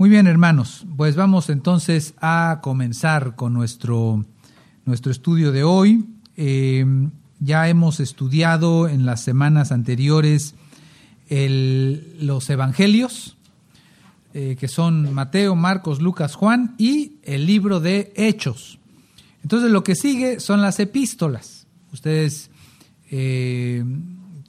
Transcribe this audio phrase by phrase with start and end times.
[0.00, 4.24] Muy bien, hermanos, pues vamos entonces a comenzar con nuestro,
[4.86, 6.06] nuestro estudio de hoy.
[6.38, 6.86] Eh,
[7.38, 10.54] ya hemos estudiado en las semanas anteriores
[11.28, 13.36] los evangelios,
[14.32, 18.78] eh, que son Mateo, Marcos, Lucas, Juan, y el libro de Hechos.
[19.42, 21.66] Entonces lo que sigue son las epístolas.
[21.92, 22.50] Ustedes,
[23.10, 23.84] eh,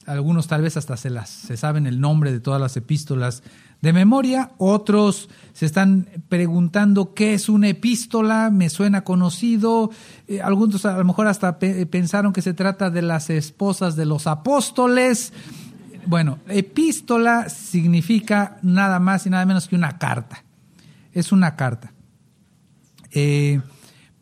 [0.06, 3.42] algunos tal vez hasta se, las, se saben el nombre de todas las epístolas
[3.82, 9.90] de memoria, otros se están preguntando qué es una epístola, me suena conocido,
[10.28, 14.28] eh, algunos a lo mejor hasta pensaron que se trata de las esposas de los
[14.28, 15.32] apóstoles.
[16.06, 20.44] Bueno, epístola significa nada más y nada menos que una carta,
[21.12, 21.92] es una carta.
[23.10, 23.60] Eh,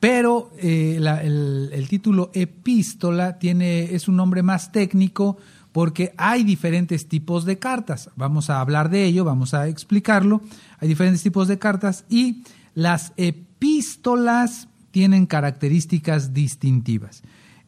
[0.00, 5.36] pero eh, el, el, título epístola tiene, es un nombre más técnico
[5.72, 8.10] porque hay diferentes tipos de cartas.
[8.16, 10.40] Vamos a hablar de ello, vamos a explicarlo.
[10.78, 12.42] Hay diferentes tipos de cartas y
[12.74, 17.22] las epístolas tienen características distintivas.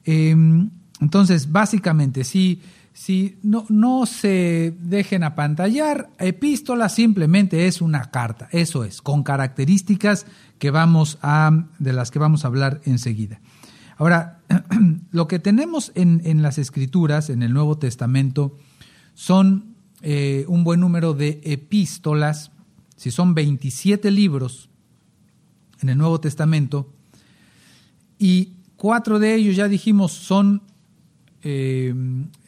[0.04, 2.60] Em, entonces, básicamente, si,
[2.92, 10.26] si no, no se dejen apantallar, epístola simplemente es una carta, eso es, con características
[10.58, 13.40] que vamos a, de las que vamos a hablar enseguida.
[14.02, 14.42] Ahora,
[15.12, 18.58] lo que tenemos en, las escrituras, en el Nuevo Testamento,
[19.14, 22.50] son eh, un buen número de epístolas,
[22.96, 24.70] si son 27 libros
[25.82, 26.92] en el Nuevo Testamento,
[28.18, 30.62] y cuatro de ellos, ya dijimos, son
[31.44, 31.94] eh,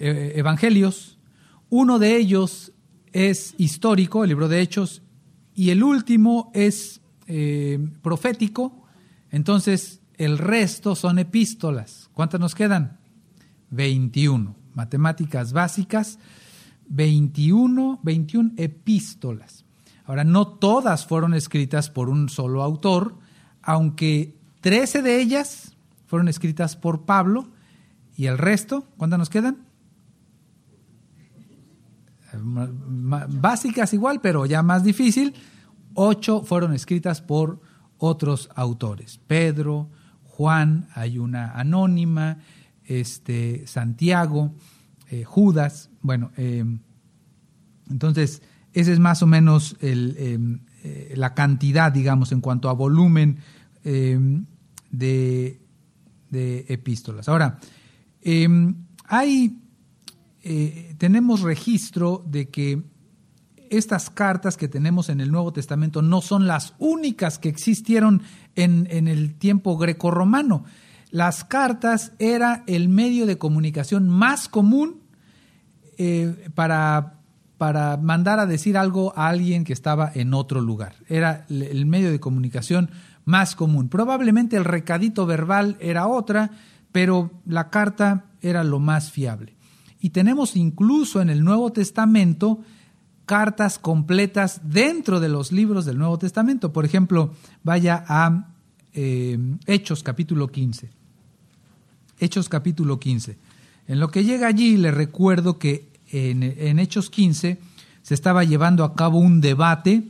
[0.00, 1.18] e, evangelios,
[1.70, 2.72] uno de ellos
[3.12, 5.02] es histórico, el libro de Hechos,
[5.54, 8.88] y el último es eh, profético,
[9.30, 12.10] entonces el resto son epístolas.
[12.12, 12.98] ¿Cuántas nos quedan?
[13.70, 14.54] 21.
[14.74, 16.18] Matemáticas básicas,
[16.88, 19.64] 21, 21 epístolas.
[20.04, 23.18] Ahora, no todas fueron escritas por un solo autor,
[23.62, 25.74] aunque 13 de ellas
[26.06, 27.48] fueron escritas por Pablo
[28.16, 29.64] y el resto, ¿cuántas nos quedan?
[32.32, 35.34] Básicas igual, pero ya más difícil.
[35.94, 37.60] Ocho fueron escritas por
[37.98, 39.20] otros autores.
[39.26, 39.88] Pedro,
[40.36, 42.38] Juan, hay una anónima,
[42.84, 44.52] este, Santiago,
[45.08, 46.80] eh, Judas, bueno, em,
[47.88, 53.38] entonces esa es más o menos em, eh, la cantidad, digamos, en cuanto a volumen
[53.84, 54.46] em,
[54.90, 55.60] de,
[56.30, 57.28] de, epístolas.
[57.28, 57.60] Ahora,
[59.04, 59.56] hay,
[60.42, 62.82] eh, tenemos registro de que
[63.76, 68.22] estas cartas que tenemos en el Nuevo Testamento no son las únicas que existieron
[68.54, 70.64] en, el tiempo grecorromano.
[71.10, 75.00] Las cartas era el medio de comunicación más común
[75.98, 77.20] eh, para,
[77.56, 80.96] para mandar a decir algo a alguien que estaba en otro lugar.
[81.08, 82.90] Era el medio de comunicación
[83.24, 83.88] más común.
[83.88, 86.50] Probablemente el recadito verbal era otra,
[86.92, 89.56] pero la carta era lo más fiable.
[90.00, 92.60] Y tenemos incluso en el Nuevo Testamento
[93.26, 96.72] cartas completas dentro de los libros del Nuevo Testamento.
[96.72, 98.48] Por ejemplo, vaya a
[98.92, 100.90] eh, Hechos capítulo 15.
[102.18, 103.36] Hechos capítulo 15.
[103.88, 107.58] En lo que llega allí, le recuerdo que en, en Hechos 15
[108.02, 110.02] se estaba llevando a cabo un debate,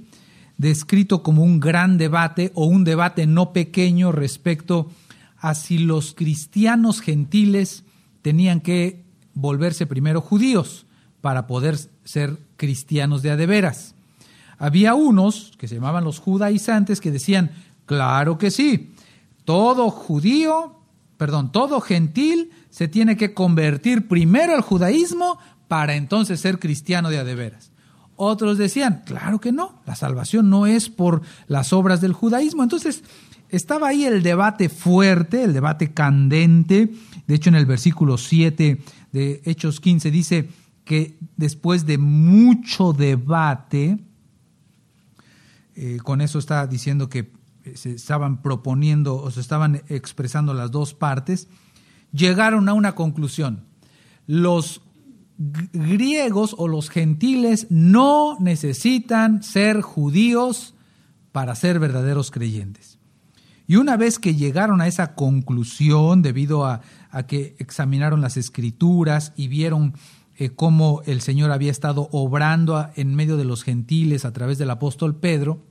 [0.58, 4.90] descrito como un gran debate o un debate no pequeño respecto
[5.38, 7.84] a si los cristianos gentiles
[8.22, 9.04] tenían que
[9.34, 10.86] volverse primero judíos
[11.20, 13.94] para poder ser cristianos de adeveras.
[14.58, 17.50] Había unos que se llamaban los judaizantes que decían,
[17.86, 18.94] claro que sí,
[19.44, 20.76] todo judío,
[21.16, 25.38] perdón, todo gentil se tiene que convertir primero al judaísmo
[25.68, 27.70] para entonces ser cristiano de adeveras.
[28.16, 32.62] Otros decían, claro que no, la salvación no es por las obras del judaísmo.
[32.62, 33.02] Entonces,
[33.48, 36.90] estaba ahí el debate fuerte, el debate candente.
[37.26, 38.80] De hecho, en el versículo 7
[39.12, 40.48] de Hechos 15 dice,
[40.84, 43.98] que después de mucho debate,
[45.74, 47.32] eh, con eso está diciendo que
[47.74, 51.48] se estaban proponiendo o se estaban expresando las dos partes,
[52.12, 53.64] llegaron a una conclusión.
[54.26, 54.82] Los
[55.38, 60.74] griegos o los gentiles no necesitan ser judíos
[61.32, 62.98] para ser verdaderos creyentes.
[63.66, 66.82] Y una vez que llegaron a esa conclusión, debido a
[67.26, 69.94] que examinaron las escrituras y vieron
[70.36, 74.70] eh, cómo el Señor había estado obrando en medio de los gentiles a través del
[74.70, 75.64] apóstol Pedro,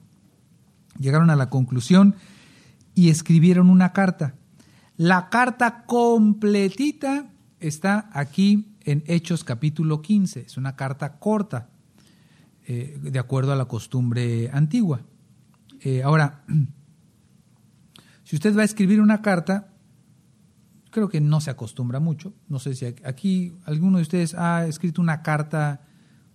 [0.97, 2.15] llegaron a la conclusión
[2.95, 4.35] y escribieron una carta.
[4.95, 10.41] La carta completita está aquí en Hechos capítulo 15.
[10.41, 11.69] Es una carta corta,
[12.65, 15.01] eh, de acuerdo a la costumbre antigua.
[15.81, 16.43] Eh, ahora,
[18.23, 19.72] si usted va a escribir una carta,
[20.93, 22.33] creo que no se acostumbra mucho.
[22.47, 25.81] No sé si aquí alguno de ustedes ha escrito una carta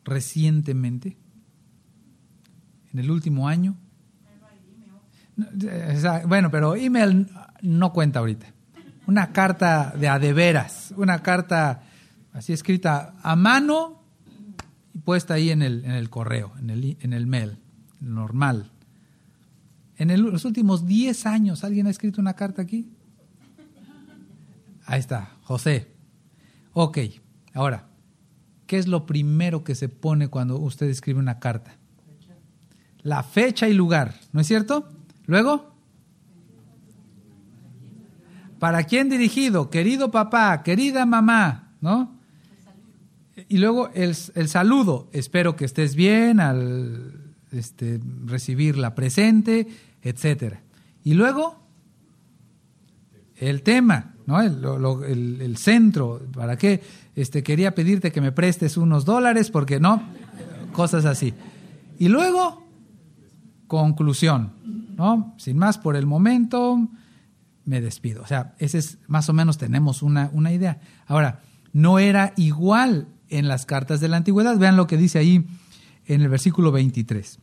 [0.05, 1.17] recientemente,
[2.93, 3.77] en el último año.
[6.27, 7.29] Bueno, pero email
[7.63, 8.53] no cuenta ahorita.
[9.07, 11.83] Una carta de a de veras, una carta
[12.33, 14.03] así escrita a mano
[14.93, 17.59] y puesta ahí en el, en el correo, en el, en el mail,
[18.01, 18.73] normal.
[19.97, 22.91] En los últimos 10 años, ¿alguien ha escrito una carta aquí?
[24.89, 25.93] Ahí está, José.
[26.73, 26.99] Ok,
[27.53, 27.89] ahora,
[28.67, 31.77] ¿qué es lo primero que se pone cuando usted escribe una carta?
[33.03, 34.89] La fecha y lugar, ¿no es cierto?
[35.27, 35.75] Luego,
[38.59, 39.69] ¿para quién dirigido?
[39.69, 42.19] Querido papá, querida mamá, ¿no?
[43.47, 49.67] Y luego el, el saludo, espero que estés bien al este, recibir la presente,
[50.01, 50.63] etcétera.
[51.05, 51.63] Y luego,
[53.37, 54.43] el tema, ¿no?
[54.43, 56.83] El, el, centro, ¿para qué?
[57.17, 60.03] Este, quería pedirte que me prestes unos dólares, porque no,
[60.75, 61.33] cosas así.
[61.99, 62.63] Y luego,
[63.69, 64.53] conclusión,
[64.99, 65.35] ¿no?
[65.39, 66.79] Sin más por el momento,
[67.65, 68.21] me despido.
[68.21, 70.79] O sea, ese es, más o menos tenemos una, una idea.
[71.07, 71.41] Ahora,
[71.73, 74.59] no era igual en las cartas de la antigüedad.
[74.59, 75.47] Vean lo que dice ahí
[76.05, 77.39] en el versículo 23.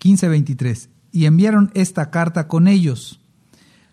[0.00, 0.88] 15-23.
[1.12, 3.17] Y enviaron esta carta con ellos,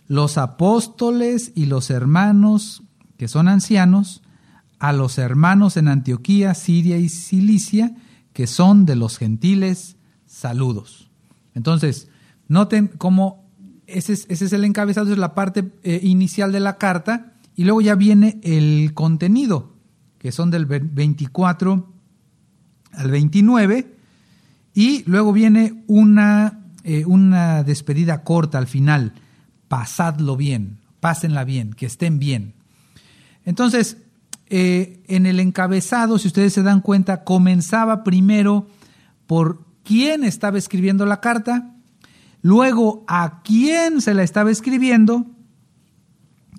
[0.07, 2.83] los apóstoles y los hermanos
[3.17, 4.21] que son ancianos,
[4.79, 7.95] a los hermanos en Antioquía, Siria y Cilicia,
[8.33, 11.09] que son de los gentiles, saludos.
[11.53, 12.09] Entonces,
[12.47, 13.45] noten cómo
[13.87, 17.95] ese es, el encabezado, es la parte eh, inicial de la carta, y luego ya
[17.95, 19.73] viene el contenido,
[20.17, 21.93] que son del 24
[22.91, 23.95] al 29,
[24.73, 29.13] y luego viene una, eh, una despedida corta al final.
[29.67, 32.53] Pasadlo bien, pásenla bien, que estén bien.
[33.45, 33.97] Entonces,
[34.47, 38.67] eh, en el encabezado, si ustedes se dan cuenta, comenzaba primero
[39.27, 41.73] por quién estaba escribiendo la carta,
[42.41, 45.25] luego a quién se la estaba escribiendo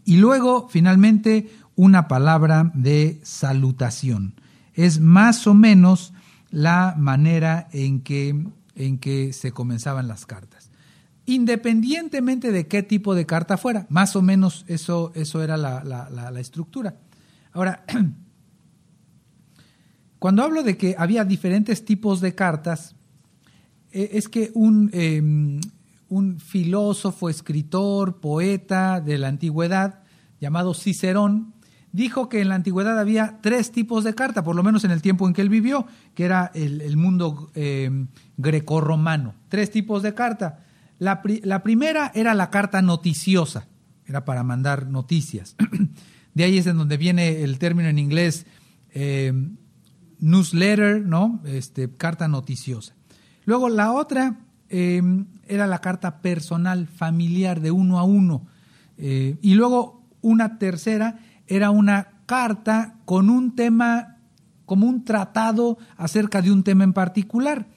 [0.04, 4.34] y luego finalmente una palabra de salutación.
[4.74, 6.12] Es más o menos
[6.50, 10.55] la manera en que, en que se comenzaban las cartas.
[11.26, 16.40] Independientemente de qué tipo de carta fuera, más o menos eso, eso era la, la,
[16.40, 16.94] estructura.
[17.52, 17.84] Ahora,
[20.20, 22.94] cuando hablo de que había diferentes tipos de cartas,
[23.90, 25.61] e, es que un, em,
[26.08, 30.05] un filósofo, escritor, poeta de la antigüedad,
[30.40, 31.55] llamado Cicerón,
[31.90, 35.02] dijo que en la antigüedad había tres tipos de carta, por lo menos en el
[35.02, 38.06] tiempo en que él vivió, que era el, mundo eh,
[38.37, 39.34] grecorromano.
[39.49, 40.65] Tres tipos de carta.
[40.98, 41.22] La,
[41.62, 43.69] primera era la carta noticiosa,
[44.06, 45.56] era para mandar noticias.
[46.34, 48.46] De ahí es en donde viene el término en inglés
[48.90, 49.32] eh,
[50.19, 51.40] newsletter, ¿no?
[51.44, 52.94] Este, carta noticiosa.
[53.44, 55.02] Luego la otra eh,
[55.46, 58.46] era la carta personal, familiar, de uno a uno.
[58.99, 64.19] y luego una tercera era una carta con un tema,
[64.64, 67.69] como un tratado acerca de un tema en particular,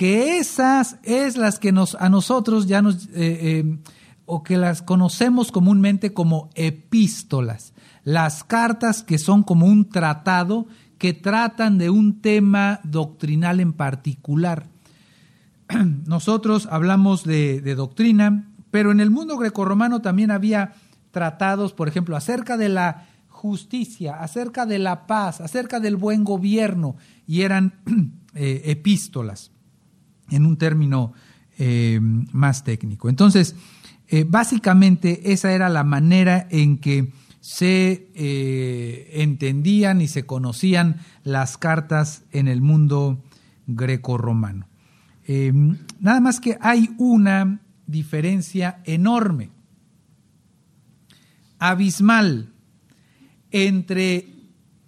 [0.00, 3.78] que esas es las que nos, a nosotros ya nos, eh, eh,
[4.24, 10.66] o que las conocemos comúnmente como epístolas, las cartas que son como un tratado
[10.96, 14.68] que tratan de un tema doctrinal en particular.
[16.06, 20.72] Nosotros hablamos de, doctrina, pero en el mundo grecorromano también había
[21.10, 26.96] tratados, por ejemplo, acerca de la justicia, acerca de la paz, acerca del buen gobierno,
[27.26, 27.74] y eran
[28.34, 29.50] eh, epístolas,
[30.30, 31.12] en un término
[31.58, 33.08] eh, más técnico.
[33.08, 33.54] Entonces,
[34.08, 38.10] eh, básicamente esa era la manera en que se
[39.22, 43.24] entendían y se conocían las cartas en el mundo
[43.66, 44.66] greco-romano.
[46.00, 49.50] nada más que hay una diferencia enorme,
[51.58, 52.52] abismal,
[53.50, 54.40] entre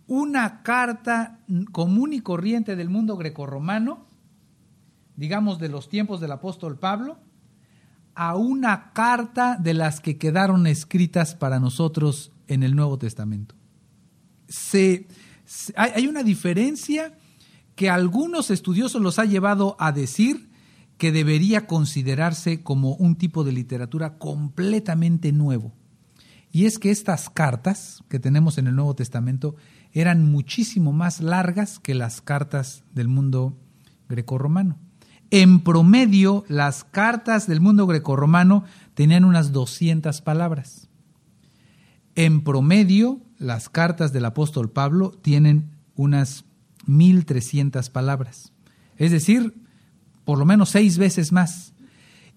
[0.06, 1.38] una carta
[1.72, 4.06] común y corriente del mundo grecorromano,
[5.16, 7.18] digamos de los tiempos del apóstol Pablo,
[8.14, 13.54] a una carta de las que quedaron escritas para nosotros en el Nuevo Testamento.
[15.76, 17.16] hay una diferencia
[17.74, 20.50] que algunos estudiosos los ha llevado a decir
[20.98, 25.72] que debería considerarse como un tipo de literatura completamente nuevo.
[26.52, 29.56] Y es que estas cartas que tenemos en el Nuevo Testamento
[29.92, 33.56] eran muchísimo más largas que las cartas del mundo
[34.08, 34.78] grecorromano.
[35.32, 40.90] En promedio, las cartas del mundo grecorromano tenían unas 200 palabras.
[42.14, 46.44] En promedio, las cartas del apóstol Pablo tienen unas
[46.84, 48.52] 1300 palabras.
[48.98, 49.54] Es decir,
[50.26, 51.72] por lo menos seis veces más.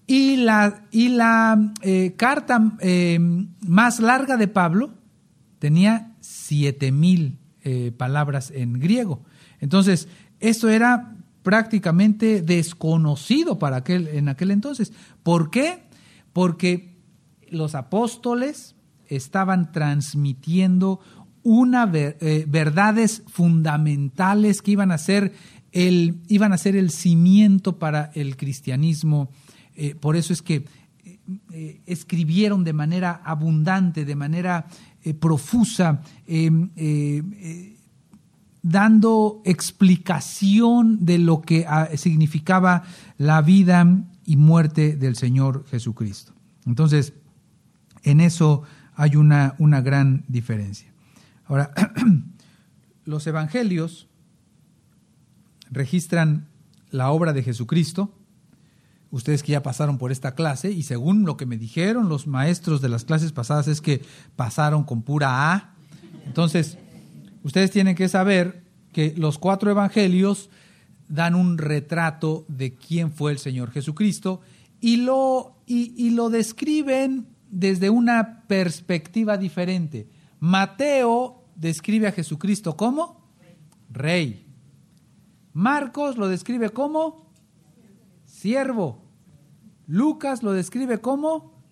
[0.06, 3.18] Y la, y la eh, carta eh,
[3.60, 4.94] más larga de Pablo
[5.58, 9.22] tenía 7000 eh, palabras en griego.
[9.60, 10.08] Entonces,
[10.40, 11.15] esto era
[11.46, 14.92] prácticamente desconocido para aquel, en aquel entonces.
[15.22, 15.84] ¿Por qué?
[16.32, 16.96] Porque
[17.48, 18.74] los apóstoles
[19.06, 20.98] estaban transmitiendo
[21.44, 25.34] una eh, verdades fundamentales que iban a ser
[25.70, 29.30] el, iban a ser el cimiento para el cristianismo.
[29.76, 30.64] Eh, por eso es que
[31.86, 34.66] escribieron de manera abundante, de manera
[35.06, 37.75] eh, profusa, eh, eh,
[38.68, 42.82] dando explicación de lo que ah, significaba
[43.16, 43.86] la vida
[44.24, 46.32] y muerte del Señor Jesucristo.
[46.66, 47.12] Entonces,
[48.02, 48.64] en eso
[48.96, 50.92] hay una, una gran diferencia.
[51.46, 51.70] Ahora,
[53.04, 54.08] los evangelios
[55.70, 56.48] registran
[56.90, 58.12] la obra de Jesucristo,
[59.12, 62.80] ustedes que ya pasaron por esta clase y según lo que me dijeron los maestros
[62.80, 64.04] de las clases pasadas es que
[64.34, 65.74] pasaron con pura A.
[66.24, 66.78] Entonces,
[67.46, 70.50] ustedes tienen que saber que los cuatro evangelios
[71.06, 74.40] dan un retrato de quién fue el Señor Jesucristo
[74.80, 80.08] y lo, y, lo describen desde una perspectiva diferente.
[80.40, 83.30] Mateo describe a Jesucristo como
[83.90, 84.44] rey.
[85.52, 87.30] Marcos lo describe como
[88.24, 89.04] siervo.
[89.86, 91.62] Lucas lo describe como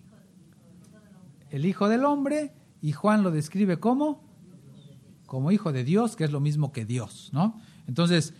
[1.49, 4.24] el Hijo del Hombre y Juan lo describe como
[5.35, 7.59] como Hijo de Dios, que es lo mismo que Dios, ¿no?
[7.87, 8.33] Entonces,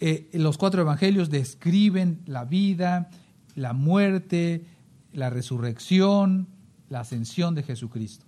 [0.00, 3.08] eh, los cuatro evangelios describen la vida,
[3.54, 4.66] la muerte,
[5.12, 6.48] la resurrección,
[6.88, 8.26] la ascensión de Jesucristo.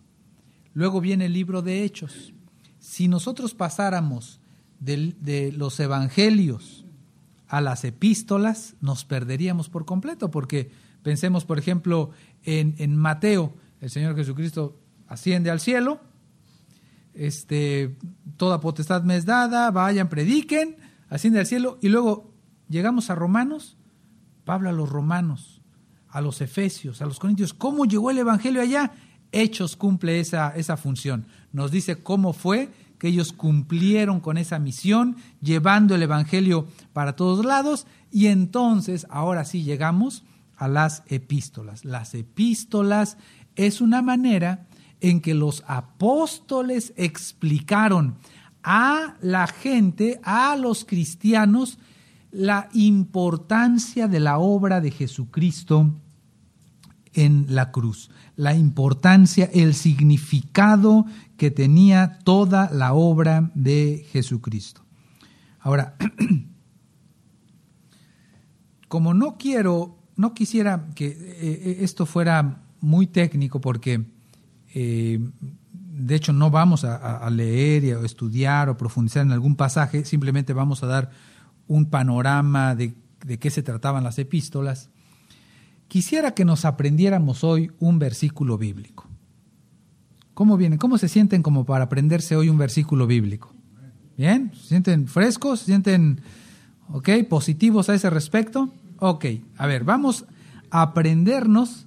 [0.72, 2.32] Luego viene el libro de Hechos.
[2.78, 4.38] Si nosotros pasáramos
[4.78, 6.84] de los evangelios
[7.48, 10.70] a las epístolas, nos perderíamos por completo, porque
[11.02, 12.10] pensemos, por ejemplo,
[12.44, 14.78] en, Mateo, el Señor Jesucristo
[15.08, 16.00] asciende al cielo,
[17.14, 17.96] este,
[18.36, 20.76] toda potestad me es dada, vayan, prediquen,
[21.08, 22.32] asciende al cielo, y luego
[22.68, 23.76] llegamos a Romanos,
[24.44, 25.62] Pablo a los romanos,
[26.08, 28.92] a los efesios, a los corintios, ¿cómo llegó el Evangelio allá?
[29.32, 31.26] Hechos cumple esa, esa función.
[31.52, 37.44] Nos dice cómo fue que ellos cumplieron con esa misión, llevando el Evangelio para todos
[37.44, 40.24] lados, y entonces ahora sí llegamos
[40.56, 41.84] a las epístolas.
[41.84, 43.16] Las epístolas
[43.56, 44.66] es una manera
[45.04, 48.16] en que los apóstoles explicaron
[48.62, 51.78] a la gente, a los cristianos,
[52.30, 55.92] la importancia de la obra de Jesucristo
[57.12, 61.04] en la cruz, la importancia, el significado
[61.36, 64.86] que tenía toda la obra de Jesucristo.
[65.60, 65.96] Ahora,
[68.88, 74.13] como no quiero, no quisiera que eh, eh, esto fuera muy técnico porque
[74.74, 75.20] eh,
[75.72, 80.82] de hecho no vamos a, leer o estudiar o profundizar en algún pasaje, simplemente vamos
[80.82, 81.10] a dar
[81.68, 84.90] un panorama de, de qué se trataban las epístolas.
[85.86, 89.08] Quisiera que nos aprendiéramos hoy un versículo bíblico.
[90.34, 90.78] ¿Cómo vienen?
[90.78, 93.54] ¿Cómo se sienten como para aprenderse hoy un versículo bíblico?
[94.16, 94.50] ¿Bien?
[94.54, 95.60] ¿Se sienten frescos?
[95.60, 96.20] ¿Se sienten,
[96.88, 98.68] ok, positivos a ese respecto?
[98.98, 99.26] Ok,
[99.56, 100.24] a ver, vamos
[100.70, 101.86] a aprendernos.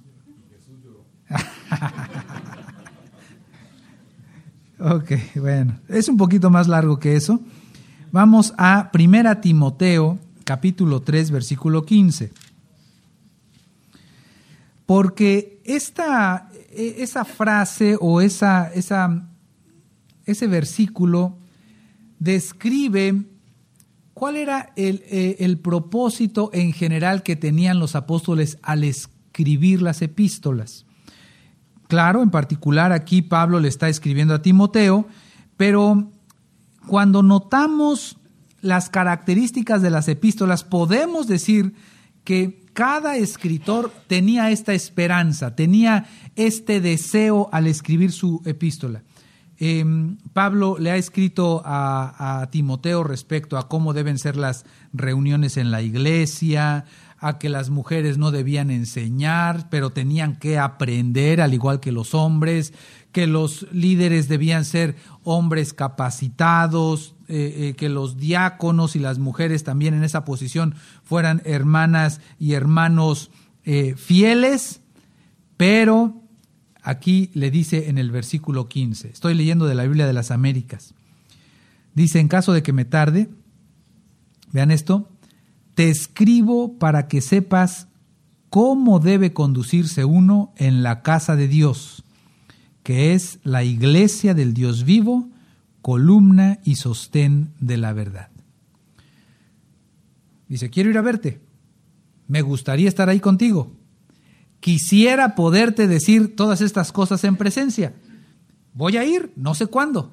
[4.78, 7.40] ok, bueno, es un poquito más largo que eso.
[8.10, 12.32] Vamos a 1 Timoteo, capítulo 3, versículo 15.
[14.86, 19.28] Porque esta, e, esa frase o esa, esa,
[20.24, 21.36] ese versículo
[22.18, 23.24] describe
[24.14, 30.00] cuál era el, e, el, propósito en general que tenían los apóstoles al escribir las
[30.00, 30.86] epístolas.
[31.88, 35.08] Claro, en particular aquí Pablo le está escribiendo a Timoteo,
[35.56, 36.10] pero
[36.86, 38.18] cuando notamos
[38.60, 41.74] las características de las epístolas, podemos decir
[42.24, 49.02] que cada escritor tenía esta esperanza, tenía este deseo al escribir su epístola.
[49.60, 55.72] Em, Pablo le ha escrito a, Timoteo respecto a cómo deben ser las reuniones en
[55.72, 56.84] la iglesia,
[57.20, 62.14] a que las mujeres no debían enseñar, pero tenían que aprender al igual que los
[62.14, 62.72] hombres,
[63.12, 69.64] que los líderes debían ser hombres capacitados, eh, eh, que los diáconos y las mujeres
[69.64, 73.30] también en esa posición fueran hermanas y hermanos
[73.64, 74.80] eh, fieles,
[75.56, 76.22] pero
[76.82, 80.94] aquí le dice en el versículo 15, estoy leyendo de la Biblia de las Américas,
[81.94, 83.28] dice, en caso de que me tarde,
[84.52, 85.10] vean esto,
[85.78, 87.86] te escribo para que sepas
[88.50, 92.02] cómo debe conducirse uno en la casa de Dios,
[92.82, 95.28] que es la iglesia del Dios vivo,
[95.80, 98.28] columna y sostén de la verdad.
[100.48, 101.40] Dice, quiero ir a verte,
[102.26, 103.70] me gustaría estar ahí contigo,
[104.58, 107.94] quisiera poderte decir todas estas cosas en presencia.
[108.74, 110.12] Voy a ir, no sé cuándo,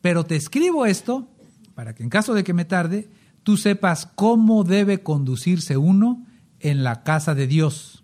[0.00, 1.28] pero te escribo esto
[1.76, 3.08] para que en caso de que me tarde,
[3.46, 6.26] tú sepas cómo debe conducirse uno
[6.58, 8.02] en la casa de Dios,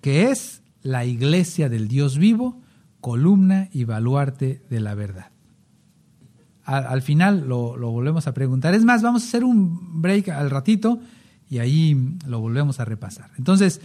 [0.00, 2.58] que es la iglesia del Dios vivo,
[3.02, 5.30] columna y baluarte de la verdad.
[6.64, 8.72] Al, final lo, volvemos a preguntar.
[8.72, 11.00] Es más, vamos a hacer un break al ratito
[11.50, 13.30] y ahí lo volvemos a repasar.
[13.36, 13.82] Entonces,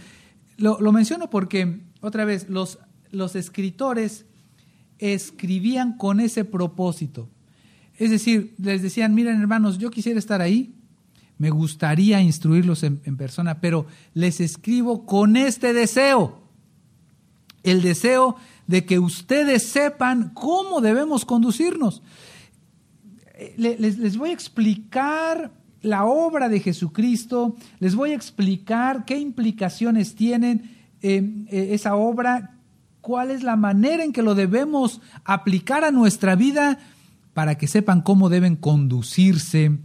[0.56, 2.78] lo, menciono porque, otra vez, los,
[3.34, 4.24] escritores
[4.98, 7.28] escribían con ese propósito.
[7.98, 10.74] Es decir, les decían, miren hermanos, yo quisiera estar ahí,
[11.38, 16.40] me gustaría instruirlos en, persona, pero les escribo con este deseo,
[17.62, 18.36] el deseo
[18.66, 22.02] de que ustedes sepan cómo debemos conducirnos.
[23.56, 25.50] Les, voy a explicar
[25.82, 32.56] la obra de Jesucristo, les voy a explicar qué implicaciones tiene eh, eh, esa obra,
[33.02, 36.78] cuál es la manera en que lo debemos aplicar a nuestra vida
[37.36, 39.78] para que sepan cómo deben conducirse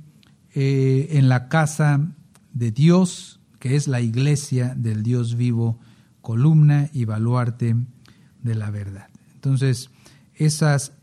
[0.56, 2.14] eh, en la casa
[2.54, 5.78] de Dios, que es la iglesia del Dios vivo,
[6.22, 7.76] columna y baluarte
[8.42, 9.10] de la verdad.
[9.34, 9.90] Entonces,
[10.34, 10.94] esas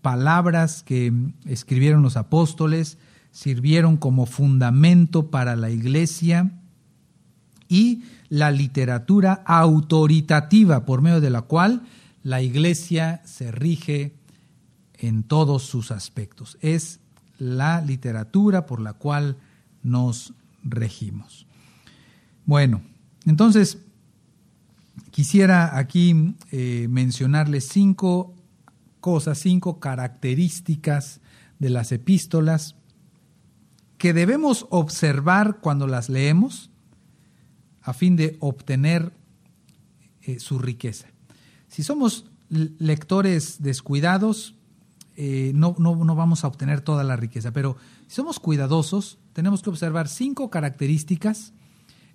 [0.00, 1.12] palabras que
[1.44, 2.96] escribieron los apóstoles
[3.32, 6.52] sirvieron como fundamento para la iglesia
[7.66, 11.82] y la literatura autoritativa por medio de la cual
[12.22, 14.14] la iglesia se rige
[14.98, 16.58] en todos sus aspectos.
[16.60, 17.00] Es
[17.38, 19.36] la literatura por la cual
[19.82, 20.32] nos
[20.62, 21.46] regimos.
[22.44, 22.82] Bueno,
[23.24, 23.78] entonces
[25.10, 28.34] quisiera aquí eh, mencionarles cinco
[29.00, 31.20] cosas, cinco características
[31.58, 32.76] de las epístolas
[33.98, 36.70] que debemos observar cuando las leemos
[37.82, 39.12] a fin de obtener
[40.22, 41.06] eh, su riqueza.
[41.68, 44.55] Si somos lectores descuidados,
[45.16, 47.52] eh, no, no, no, vamos a obtener toda la riqueza.
[47.52, 47.76] Pero
[48.06, 51.54] si somos cuidadosos, tenemos que observar cinco características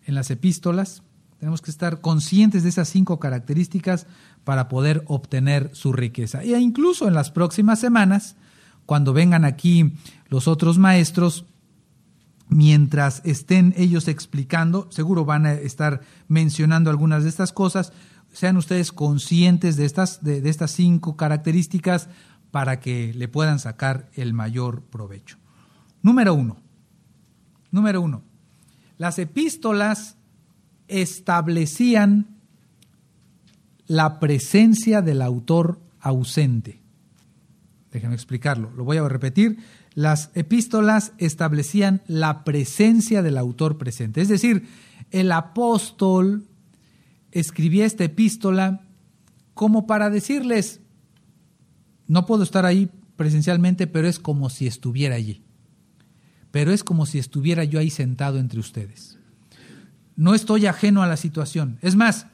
[0.05, 1.01] en las epístolas.
[1.39, 4.05] Tenemos que estar conscientes de esas cinco características
[4.43, 6.43] para poder obtener su riqueza.
[6.43, 8.35] E incluso en las próximas semanas,
[8.85, 9.93] cuando vengan aquí
[10.29, 11.45] los otros maestros,
[12.49, 17.93] mientras estén ellos explicando, seguro van a estar mencionando algunas de estas cosas,
[18.31, 22.07] sean ustedes conscientes de estas, de estas cinco características
[22.51, 25.37] para que le puedan sacar el mayor provecho.
[26.01, 26.57] Número uno.
[27.71, 28.21] Número uno.
[28.97, 30.17] Las epístolas
[30.87, 32.27] establecían
[33.87, 36.81] la presencia del autor ausente.
[37.91, 39.57] Déjenme explicarlo, lo voy a repetir.
[39.95, 44.21] Las epístolas establecían la presencia del autor presente.
[44.21, 44.67] Es decir,
[45.11, 46.45] el apóstol
[47.31, 48.81] escribía esta epístola
[49.53, 50.79] como para decirles,
[52.11, 55.43] no puedo estar ahí presencialmente, pero es como si estuviera allí.
[56.51, 59.17] Pero es como si estuviera yo ahí sentado entre ustedes.
[60.17, 61.77] No estoy ajeno a la situación.
[61.81, 62.27] Es más,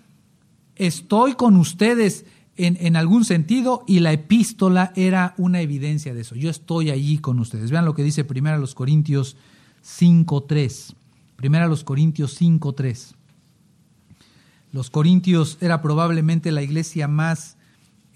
[0.77, 6.33] estoy con ustedes en, en, algún sentido y la epístola era una evidencia de eso.
[6.33, 7.69] Yo estoy allí con ustedes.
[7.69, 9.37] Vean lo que dice primero los Corintios
[9.85, 10.95] 5.3.
[11.35, 13.13] Primero los Corintios 5.3.
[14.71, 17.56] Los Corintios era probablemente la iglesia más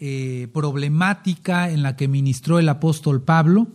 [0.03, 3.67] eh, problemática en la que ministró el apóstol Pablo.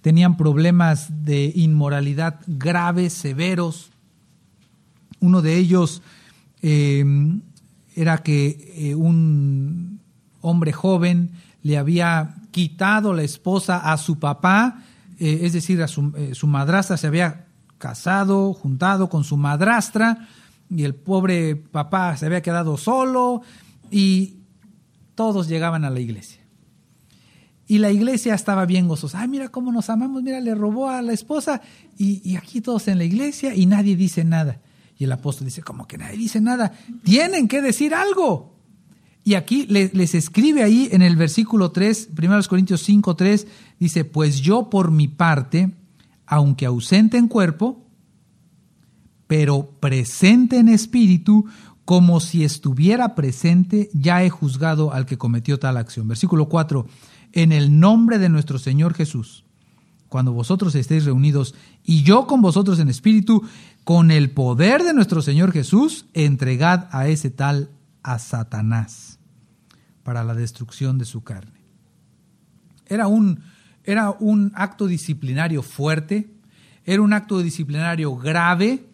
[0.00, 3.90] Tenían problemas de inmoralidad graves, severos.
[5.18, 6.02] Uno de ellos
[6.62, 7.04] eh,
[7.96, 9.98] era que eh, un
[10.40, 11.32] hombre joven
[11.64, 14.84] le había quitado la esposa a su papá,
[15.18, 17.46] es decir, a su, su madrastra se había
[17.78, 20.28] casado, juntado con su madrastra,
[20.70, 23.42] y el pobre papá se había quedado solo,
[23.90, 24.39] y
[25.14, 26.40] todos llegaban a la iglesia.
[27.70, 29.20] Y la iglesia estaba bien gozosa.
[29.20, 31.62] Ay, mira cómo nos amamos, mira, le robó a la esposa
[31.96, 34.60] y, aquí todos en la iglesia y nadie dice nada.
[34.98, 36.72] Y el apóstol dice, como que nadie dice nada?
[37.04, 38.56] Tienen que decir algo.
[39.22, 43.46] Y aquí les escribe ahí en el versículo 3, 1 Corintios 5, 3,
[43.78, 45.70] dice, pues yo por mi parte,
[46.26, 47.86] aunque ausente en cuerpo,
[49.28, 51.44] pero presente en espíritu,
[51.90, 56.06] como si estuviera presente, ya he juzgado al que cometió tal acción.
[56.06, 56.86] Versículo 4,
[57.32, 59.44] en el nombre de nuestro Señor Jesús,
[60.08, 63.42] cuando vosotros estéis reunidos y yo con vosotros en espíritu,
[63.82, 67.70] con el poder de nuestro Señor Jesús, entregad a ese tal
[68.04, 69.18] a Satanás
[70.04, 71.58] para la destrucción de su carne.
[72.86, 73.40] Era un,
[73.82, 76.30] era un acto disciplinario fuerte,
[76.84, 78.86] era un acto disciplinario grave,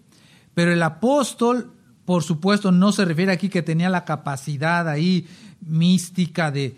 [0.54, 1.75] pero el apóstol,
[2.06, 5.26] por supuesto, no se refiere aquí que tenía la capacidad ahí
[5.60, 6.76] mística de,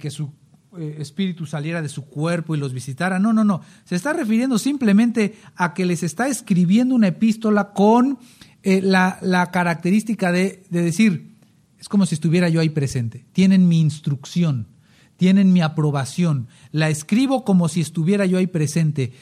[0.00, 0.32] que su
[0.76, 3.18] eh, espíritu saliera de su cuerpo y los visitara.
[3.18, 3.60] No, no, no.
[3.84, 8.18] Se está refiriendo simplemente a que les está escribiendo una epístola con
[8.62, 11.36] eh, la, característica de decir,
[11.78, 13.26] es como si estuviera yo ahí presente.
[13.32, 14.66] Tienen mi instrucción,
[15.16, 16.48] tienen mi aprobación.
[16.72, 19.12] La escribo como si estuviera yo ahí presente.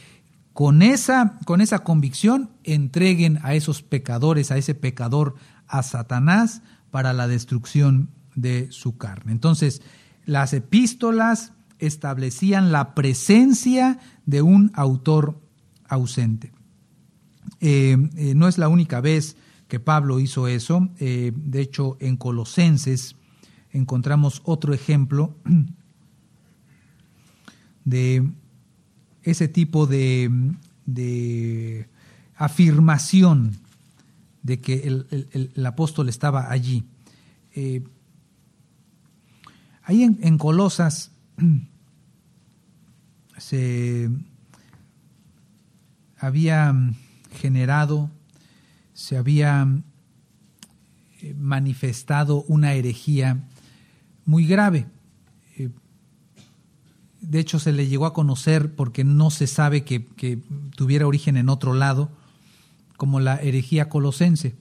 [0.58, 5.36] Con esa, con esa convicción, entreguen a esos pecadores, a ese pecador,
[5.68, 9.30] a Satanás para la destrucción de su carne.
[9.30, 9.82] Entonces,
[10.24, 15.40] las epístolas establecían la presencia de un autor
[15.88, 16.50] ausente.
[17.60, 19.36] Eh, eh, no es la única vez
[19.68, 20.88] que Pablo hizo eso.
[20.98, 23.14] Eh, de hecho, en Colosenses
[23.70, 25.36] encontramos otro ejemplo
[27.84, 28.28] de
[29.30, 30.30] ese tipo de,
[32.36, 33.56] afirmación
[34.42, 36.84] de que el, apóstol estaba allí.
[39.88, 41.12] Ahí en, Colosas
[43.38, 44.10] se
[46.18, 46.74] había
[47.32, 48.10] generado,
[48.92, 49.66] se había
[51.22, 53.44] eh, manifestado una herejía
[54.26, 54.86] muy grave.
[57.28, 60.40] De hecho, se le llegó a conocer porque no se sabe que,
[60.74, 62.10] tuviera origen en otro lado,
[62.96, 64.56] como la herejía colosense,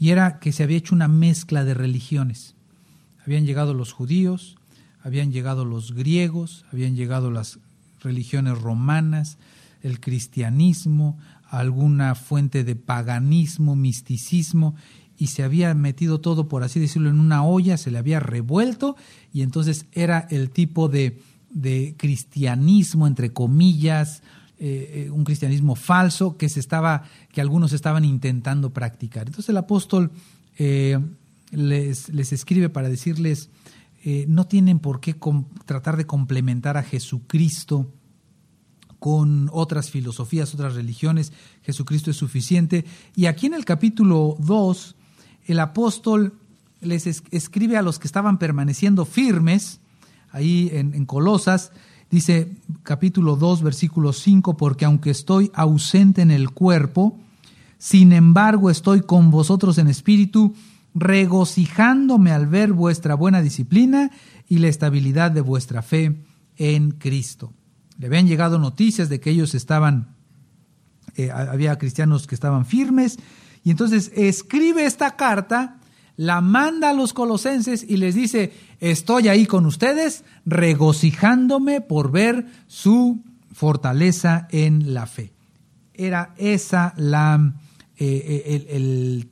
[0.00, 2.54] y era que se había hecho una mezcla de religiones.
[3.26, 4.56] Habían llegado los judíos,
[5.02, 7.58] habían llegado los griegos, habían llegado las
[8.00, 9.36] religiones romanas,
[9.82, 11.18] el cristianismo,
[11.50, 14.74] alguna fuente de paganismo, misticismo,
[15.18, 18.96] y se había metido todo, por así decirlo, en una olla, se le había revuelto,
[19.34, 21.20] y entonces era el tipo de,
[21.96, 24.22] cristianismo, entre comillas,
[24.58, 29.26] eh, eh, un cristianismo falso que se estaba, que algunos estaban intentando practicar.
[29.26, 30.12] Entonces el apóstol
[30.58, 30.98] eh,
[31.50, 33.50] les, les escribe para decirles,
[34.28, 35.16] no tienen por qué
[35.64, 37.92] tratar de complementar a Jesucristo
[39.00, 41.32] con otras filosofías, otras religiones.
[41.62, 42.84] Jesucristo es suficiente.
[43.16, 44.94] Y aquí en el capítulo 2,
[45.46, 46.34] el apóstol
[46.80, 49.80] les escribe a los que estaban permaneciendo firmes,
[50.36, 51.72] ahí en, Colosas,
[52.10, 57.18] dice capítulo 2, versículo 5, porque aunque estoy ausente en el cuerpo,
[57.78, 60.54] sin embargo estoy con vosotros en espíritu,
[60.94, 64.10] regocijándome al ver vuestra buena disciplina
[64.46, 66.22] y la estabilidad de vuestra fe
[66.56, 67.54] en Cristo.
[67.98, 70.16] Le habían llegado noticias de que ellos estaban,
[71.14, 73.18] eh, había cristianos que estaban firmes,
[73.64, 75.80] y entonces escribe esta carta,
[76.16, 82.46] la manda a los colosenses y les dice, estoy ahí con ustedes, regocijándome por ver
[82.66, 85.32] su fortaleza en la fe.
[85.94, 87.54] Era esa la,
[87.96, 89.30] eh, el, el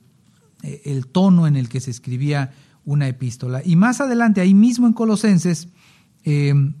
[0.65, 2.51] eh, el tono en el que se escribía
[2.85, 3.61] una epístola.
[3.63, 5.67] Y más adelante, ahí mismo en Colosenses,
[6.23, 6.73] em,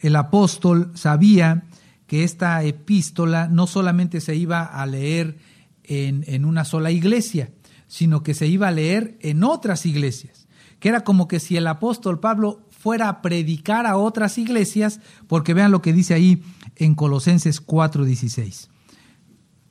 [0.00, 1.62] el apóstol sabía
[2.08, 5.38] que esta epístola no solamente se iba a leer
[5.84, 7.50] en, en, una sola iglesia,
[7.92, 10.48] sino que se iba a leer en otras iglesias,
[10.80, 15.52] que era como que si el apóstol Pablo fuera a predicar a otras iglesias, porque
[15.52, 16.42] vean lo que dice ahí
[16.76, 18.70] en Colosenses 4:16.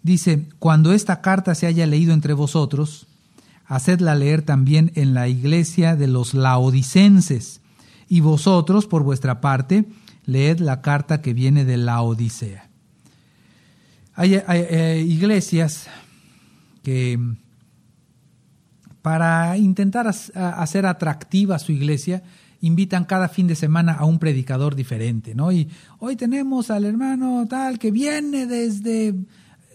[0.03, 3.07] Dice, cuando esta carta se haya leído entre vosotros,
[3.65, 7.61] hacedla leer también en la iglesia de los laodicenses,
[8.07, 9.85] y vosotros, por vuestra parte,
[10.27, 12.69] leed la carta que viene de la Odisea.
[14.13, 14.35] Hay,
[15.07, 15.87] iglesias
[16.83, 17.17] que
[19.01, 22.23] para intentar hacer atractiva su iglesia,
[22.61, 25.51] invitan cada fin de semana a un predicador diferente, ¿no?
[25.51, 29.15] Y hoy tenemos al hermano tal que viene desde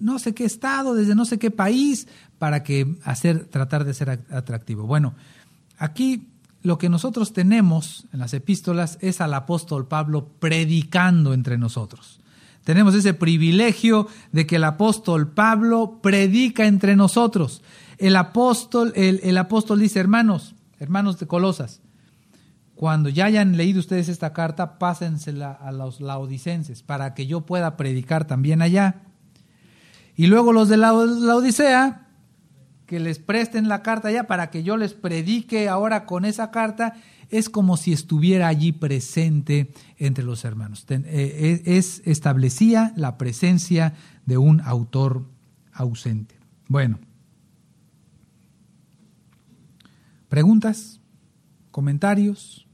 [0.00, 2.06] no sé qué estado, desde no sé qué país,
[2.38, 4.86] para que hacer, tratar de ser atractivo.
[4.86, 5.14] Bueno,
[5.78, 6.28] aquí
[6.62, 12.20] lo que nosotros tenemos en las epístolas es al apóstol Pablo predicando entre nosotros.
[12.64, 17.62] Tenemos ese privilegio de que el apóstol Pablo predica entre nosotros.
[17.98, 21.80] El apóstol, el, el apóstol dice, hermanos, hermanos de Colosas,
[22.76, 27.76] cuando ya hayan leído ustedes esta carta, pásensela a los laodicenses para que yo pueda
[27.76, 29.02] predicar también allá.
[30.14, 30.92] Y luego los de la,
[32.84, 36.94] que les presten la carta allá para que yo les predique ahora con esa carta,
[37.30, 40.84] es como si estuviera allí presente entre los hermanos.
[40.90, 43.94] Eh, es, establecía la presencia
[44.26, 45.24] de un autor
[45.72, 46.38] ausente.
[46.68, 46.98] Bueno.
[50.28, 51.00] ¿Preguntas?
[51.70, 52.66] ¿Comentarios?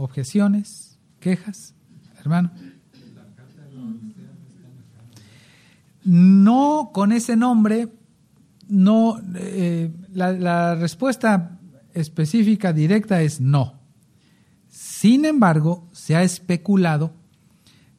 [0.00, 1.74] objeciones, quejas,
[2.18, 2.50] hermano.
[6.02, 7.92] No con ese nombre,
[8.66, 11.60] no, eh, la, respuesta
[11.92, 13.74] específica, directa es no.
[14.68, 17.12] Sin embargo, se ha especulado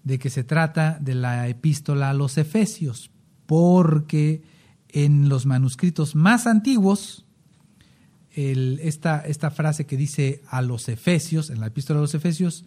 [0.04, 3.12] de que se trata de la epístola a los Efesios,
[3.46, 4.42] porque
[4.90, 7.26] en los manuscritos más antiguos,
[8.34, 12.66] esta, esta frase que dice a los Efesios, en la epístola a los Efesios,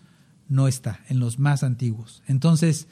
[0.49, 2.23] no está en los más antiguos.
[2.27, 2.87] Entonces,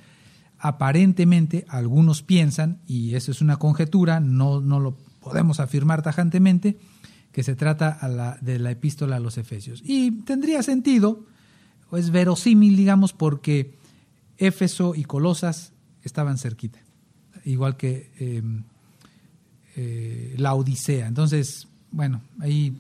[0.59, 6.79] aparentemente, algunos piensan, y eso es una conjetura, no, no lo podemos afirmar tajantemente,
[7.33, 7.99] que se trata
[8.41, 9.83] de la epístola a los Efesios.
[9.85, 11.25] Y tendría sentido,
[11.93, 13.75] es verosímil, digamos, porque
[14.39, 16.79] Éfeso y Colosas estaban cerquita,
[17.45, 18.43] igual que eh,
[19.77, 21.07] eh, la Odisea.
[21.07, 22.77] Entonces, bueno, ahí,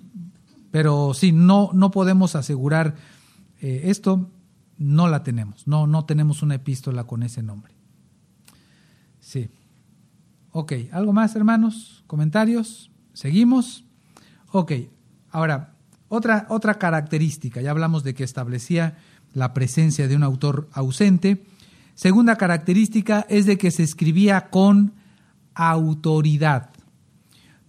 [0.70, 2.96] pero sí, no, no podemos asegurar
[3.60, 4.28] eh, esto,
[4.78, 7.74] no la tenemos, no, no tenemos una epístola con ese nombre.
[9.20, 9.50] Sí.
[10.50, 12.04] Ok, ¿algo más, hermanos?
[12.06, 12.90] ¿Comentarios?
[13.12, 13.84] ¿Seguimos?
[14.50, 14.72] Ok,
[15.30, 15.74] ahora,
[16.08, 18.98] otra, otra característica, ya hablamos de que establecía
[19.32, 21.46] la presencia de un autor ausente.
[21.94, 24.92] Segunda característica es de que se escribía con
[25.54, 26.70] autoridad.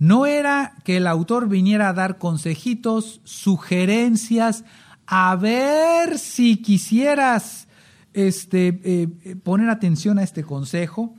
[0.04, 4.66] No era que el autor viniera a dar consejitos, sugerencias,
[5.08, 7.70] a ver si quisieras
[8.12, 11.16] este, eh, poner atención a este consejo,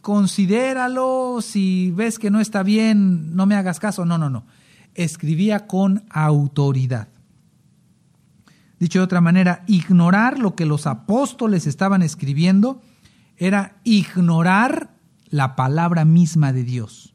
[0.00, 4.06] considéralo, si ves que no está bien, no me hagas caso.
[4.06, 4.46] No, no, no.
[4.94, 7.08] Escribía con autoridad.
[8.80, 12.80] Dicho de otra manera, ignorar lo que los apóstoles estaban escribiendo
[13.36, 14.94] era ignorar
[15.28, 17.12] la palabra misma de Dios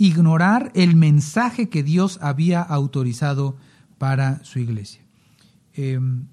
[0.00, 3.58] ignorar el mensaje que Dios había autorizado
[3.98, 5.02] para su iglesia.
[5.74, 6.24] Em,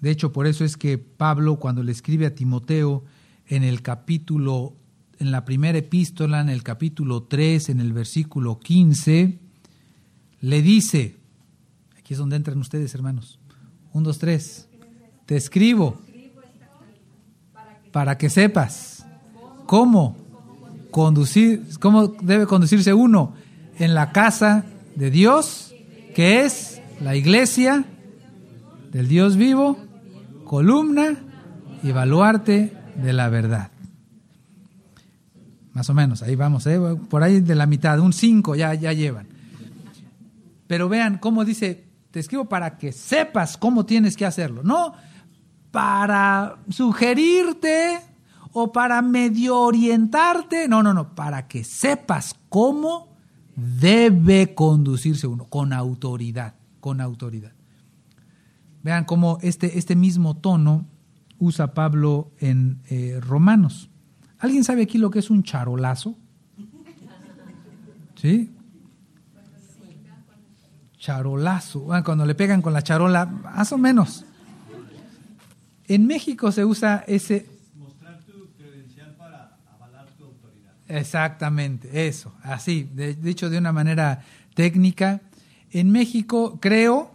[0.00, 3.04] de hecho, por eso es que Pablo, cuando le escribe a Timoteo
[3.46, 4.74] en el capítulo,
[5.18, 9.38] en la primera epístola, en el capítulo 3, en el versículo 15,
[10.40, 11.18] le dice,
[11.98, 13.38] aquí es donde entran ustedes, hermanos,
[13.92, 14.68] 1, 2, 3,
[15.26, 16.00] te escribo
[17.92, 19.04] para que sepas
[19.66, 20.23] cómo
[20.94, 23.34] conducir, cómo debe conducirse uno
[23.80, 25.74] en la casa de Dios,
[26.14, 27.84] que es la iglesia
[28.92, 29.76] del Dios vivo,
[30.44, 31.16] columna
[31.82, 33.72] y baluarte de la verdad.
[35.72, 36.78] Más o menos, ahí vamos, ¿eh?
[37.10, 39.26] por ahí de la mitad, un 5 ya, ya llevan.
[40.68, 44.94] Pero vean cómo dice, te escribo para que sepas cómo tienes que hacerlo, no
[45.72, 47.98] para sugerirte
[48.56, 53.12] o para medio orientarte, no, no, no, para que sepas cómo
[53.56, 57.52] debe conducirse uno, con autoridad, con autoridad.
[58.84, 60.86] Vean cómo este, este mismo tono
[61.38, 63.90] usa Pablo en eh, Romanos.
[64.38, 66.16] ¿Alguien sabe aquí lo que es un charolazo?
[68.14, 68.52] ¿Sí?
[70.96, 71.86] Charolazo.
[72.04, 74.24] cuando le pegan con la charola, más o menos.
[75.86, 77.53] En México se usa ese,
[80.94, 82.88] Exactamente, eso, así,
[83.20, 84.22] dicho de una manera
[84.54, 85.22] técnica.
[85.72, 87.10] En México creo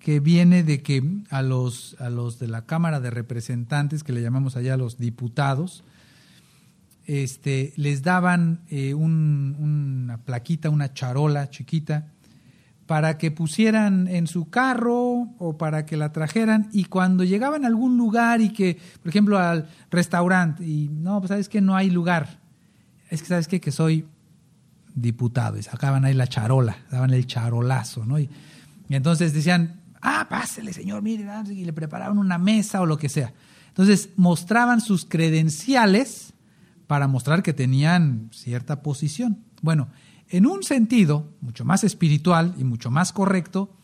[0.00, 4.20] que viene de que a los, a los de la Cámara de Representantes, que le
[4.20, 5.84] llamamos allá los diputados,
[7.06, 12.08] este, les daban eh, una plaquita, una charola chiquita,
[12.86, 17.68] para que pusieran en su carro o para que la trajeran y cuando llegaban a
[17.68, 21.90] algún lugar y que, por ejemplo, al restaurante y no, pues sabes que no hay
[21.90, 22.39] lugar,
[23.10, 24.06] es que sabes qué, que soy
[24.94, 28.18] diputado y sacaban ahí la charola, daban el charolazo, ¿no?
[28.18, 28.30] Y,
[28.88, 33.32] entonces decían, ah, pásele, señor, mire, y le preparaban una mesa o lo que sea.
[33.68, 36.32] Entonces mostraban sus credenciales
[36.88, 39.44] para mostrar que tenían cierta posición.
[39.62, 39.88] Bueno,
[40.28, 43.76] en un sentido mucho más espiritual y mucho más correcto,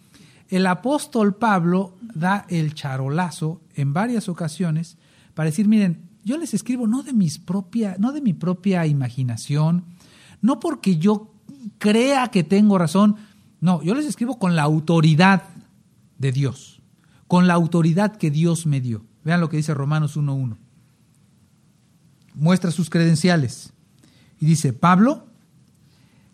[0.49, 4.97] el apóstol Pablo da el charolazo en varias ocasiones
[5.35, 9.85] para decir, miren, yo les escribo no de mis propia, no de mi propia imaginación,
[10.43, 11.33] no porque yo
[11.79, 13.15] crea que tengo razón.
[13.61, 15.45] No, yo les escribo con la autoridad
[16.19, 16.83] de Dios,
[17.29, 19.05] con la autoridad que Dios me dio.
[19.23, 20.57] Vean lo que dice Romanos 1.1.
[22.35, 23.73] Muestra sus credenciales.
[24.41, 25.29] Y dice, Pablo,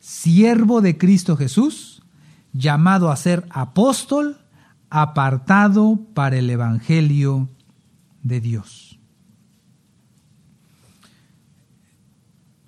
[0.01, 2.03] siervo de Cristo Jesús,
[2.55, 4.39] llamado a ser apóstol,
[4.89, 7.51] apartado para el Evangelio
[8.23, 8.92] de Dios.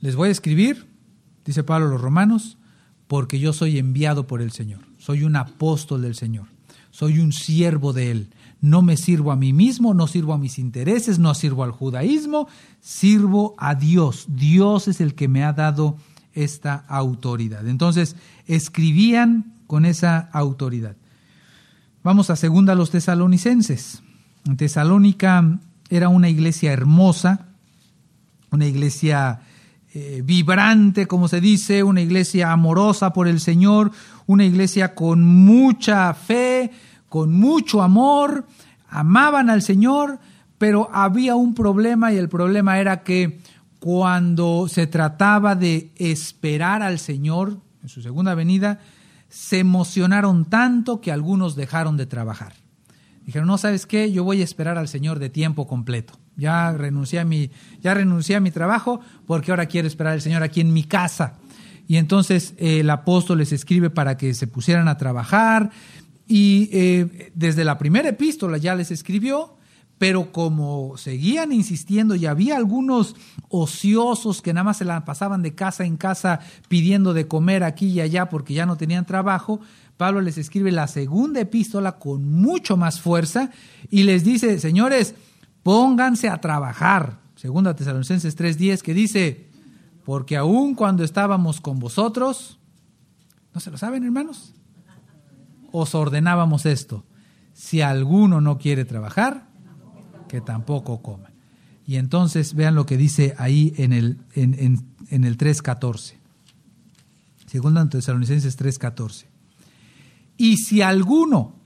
[0.05, 0.87] Les voy a escribir,
[1.47, 2.59] dice Pablo a los romanos,
[3.07, 6.49] porque yo soy enviado por el Señor, soy un apóstol del Señor,
[6.91, 8.35] soy un siervo de Él.
[8.61, 12.49] No me sirvo a mí mismo, no sirvo a mis intereses, no sirvo al judaísmo,
[12.83, 14.27] sirvo a Dios.
[14.29, 15.97] Dios es el que me ha dado
[16.35, 17.67] esta autoridad.
[17.67, 18.15] Entonces,
[18.47, 20.97] escribían con esa autoridad.
[22.03, 24.03] Vamos a segunda los tesalonicenses.
[24.45, 27.47] En Tesalónica era una iglesia hermosa,
[28.51, 29.41] una iglesia
[29.97, 33.93] eh, vibrante, como se dice, una iglesia amorosa por el Señor,
[34.27, 36.73] una iglesia con mucha fe,
[37.09, 38.45] con mucho amor,
[38.89, 40.19] amaban al Señor,
[40.59, 43.39] pero había un problema y el problema era que
[43.79, 48.81] cuando se trataba de esperar al Señor en su segunda venida,
[49.29, 52.55] se emocionaron tanto que algunos dejaron de trabajar.
[53.27, 54.11] Dijeron, no, ¿sabes qué?
[54.11, 56.19] Yo voy a esperar al Señor de tiempo completo.
[56.37, 60.43] Ya renuncié a mi, ya renuncié a mi trabajo porque ahora quiero esperar al Señor
[60.43, 61.39] aquí en mi casa.
[61.87, 65.71] Y entonces eh, el apóstol les escribe para que se pusieran a trabajar
[66.27, 69.59] y eh, desde la primera epístola ya les escribió
[69.99, 73.15] pero como seguían insistiendo y había algunos
[73.49, 77.87] ociosos que nada más se la pasaban de casa en casa pidiendo de comer aquí
[77.87, 79.61] y allá porque ya no tenían trabajo,
[79.97, 83.51] Pablo les escribe la segunda epístola con mucho más fuerza
[83.91, 85.15] y les dice, señores,
[85.65, 87.19] pónganse a trabajar.
[87.35, 89.49] Segunda Tesalonicenses 3:10 que dice,
[90.05, 92.61] porque aun cuando estábamos con vosotros,
[93.53, 94.55] ¿no se lo saben hermanos?
[95.73, 97.05] Os ordenábamos esto,
[97.53, 99.49] si alguno no quiere trabajar,
[100.29, 101.31] que tampoco coma.
[101.87, 106.15] Y entonces vean lo que dice ahí en el, en, en, el 3.14.
[107.47, 109.27] Segunda Tesalonicenses 3.14.
[110.37, 111.64] Y si alguno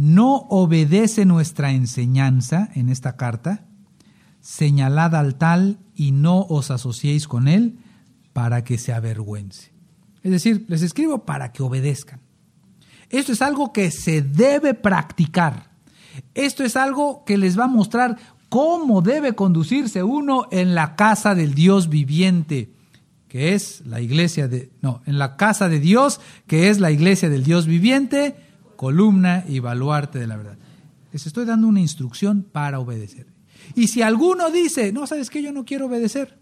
[0.00, 3.66] no obedece nuestra enseñanza en esta carta,
[4.40, 7.76] señalad al tal y no os asociéis con él
[8.32, 9.72] para que se avergüence.
[10.22, 12.18] Es decir, les escribo para que obedezcan.
[13.10, 15.70] Esto es algo que se debe practicar.
[16.32, 18.16] Esto es algo que les va a mostrar
[18.48, 22.72] cómo debe conducirse uno en la casa del Dios viviente,
[23.28, 27.28] que es la iglesia de, no, en la casa de Dios, que es la iglesia
[27.28, 28.48] del Dios viviente,
[28.80, 30.56] columna y baluarte de la verdad.
[31.12, 33.26] Les estoy dando una instrucción para obedecer.
[33.74, 36.38] Y si alguno dice, no, sabes que yo no quiero obedecer,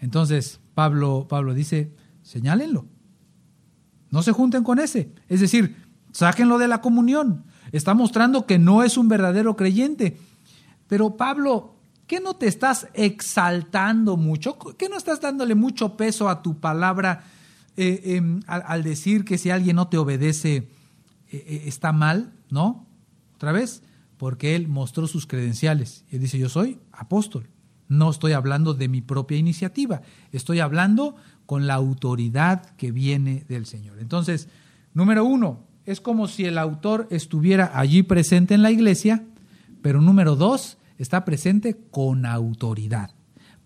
[0.00, 2.86] entonces Pablo, Pablo dice, señálenlo.
[4.10, 5.12] No se junten con ese.
[5.28, 5.76] Es decir,
[6.10, 10.16] sáquenlo de la comunión está mostrando que no es un verdadero creyente.
[10.88, 11.76] Pero Pablo,
[12.08, 14.58] ¿qué no te estás exaltando mucho?
[14.76, 17.22] ¿Qué no estás dándole mucho peso a tu palabra
[17.76, 20.68] eh, em, al, decir que si alguien no te obedece
[21.36, 22.32] eh, eh, está mal?
[22.50, 22.86] ¿No?
[23.34, 23.82] Otra vez,
[24.16, 26.04] porque él mostró sus credenciales.
[26.10, 27.48] Él dice, yo soy apóstol.
[27.88, 30.00] No estoy hablando de mi propia iniciativa,
[30.32, 33.98] estoy hablando con la autoridad que viene del Señor.
[33.98, 34.48] Entonces,
[34.94, 39.24] número uno, es como si el autor estuviera allí presente en la iglesia,
[39.82, 43.10] pero número dos, está presente con autoridad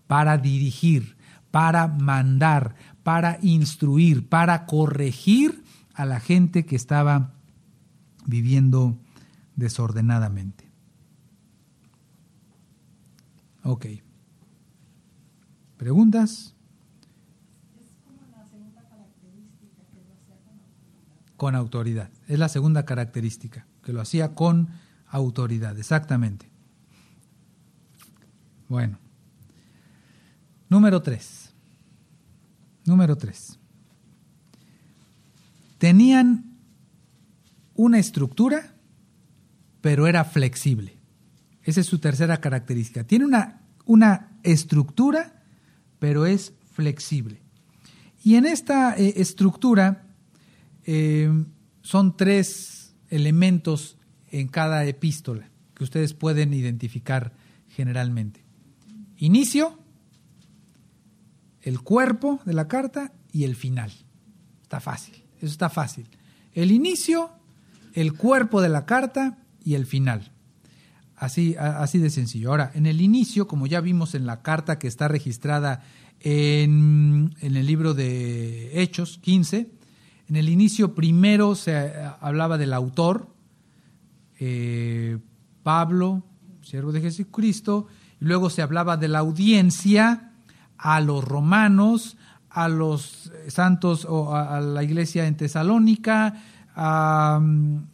[0.07, 1.15] para dirigir,
[1.51, 7.33] para mandar, para instruir, para corregir a la gente que estaba
[8.29, 8.97] viviendo
[9.55, 10.69] desordenadamente.
[13.63, 13.87] Ok.
[15.77, 16.55] ¿Preguntas?
[21.39, 22.09] con autoridad.
[22.27, 24.67] Es la segunda característica, que lo hacía con
[25.07, 26.51] autoridad, exactamente.
[28.67, 28.99] Bueno.
[30.67, 31.53] Número tres.
[32.83, 33.57] Número tres.
[35.77, 36.48] Tenían
[37.79, 38.73] una estructura,
[39.79, 40.97] pero era flexible.
[41.63, 43.05] Esa es su tercera característica.
[43.05, 45.41] Tiene una, una estructura,
[45.97, 47.39] pero es flexible.
[48.21, 50.03] Y en esta eh, estructura
[50.83, 51.31] eh,
[51.81, 53.97] son tres elementos
[54.29, 57.31] en cada epístola que ustedes pueden identificar
[57.69, 58.43] generalmente.
[59.15, 59.79] Inicio,
[61.61, 63.93] el cuerpo de la carta y el final.
[64.63, 66.09] Está fácil, eso está fácil.
[66.53, 67.38] El inicio,
[67.93, 70.31] el cuerpo de la carta y el final.
[71.15, 72.49] Así, así de sencillo.
[72.49, 75.83] Ahora, en el inicio, como ya vimos en la carta que está registrada
[76.21, 79.69] en, el libro de Hechos 15,
[80.29, 81.75] en el inicio primero se
[82.21, 83.27] hablaba del autor,
[84.39, 85.17] eh,
[85.63, 86.23] Pablo,
[86.61, 87.87] siervo de Jesucristo,
[88.21, 90.31] y luego se hablaba de la audiencia
[90.77, 92.15] a los romanos,
[92.49, 96.41] a los santos o a la iglesia en Tesalónica,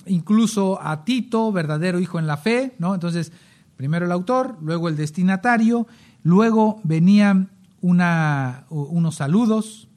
[0.05, 2.93] incluso a Tito, verdadero hijo en la fe, ¿no?
[2.93, 3.31] Entonces,
[3.77, 5.87] primero el autor, luego el destinatario,
[6.23, 7.49] luego venían
[7.81, 9.87] una, unos saludos,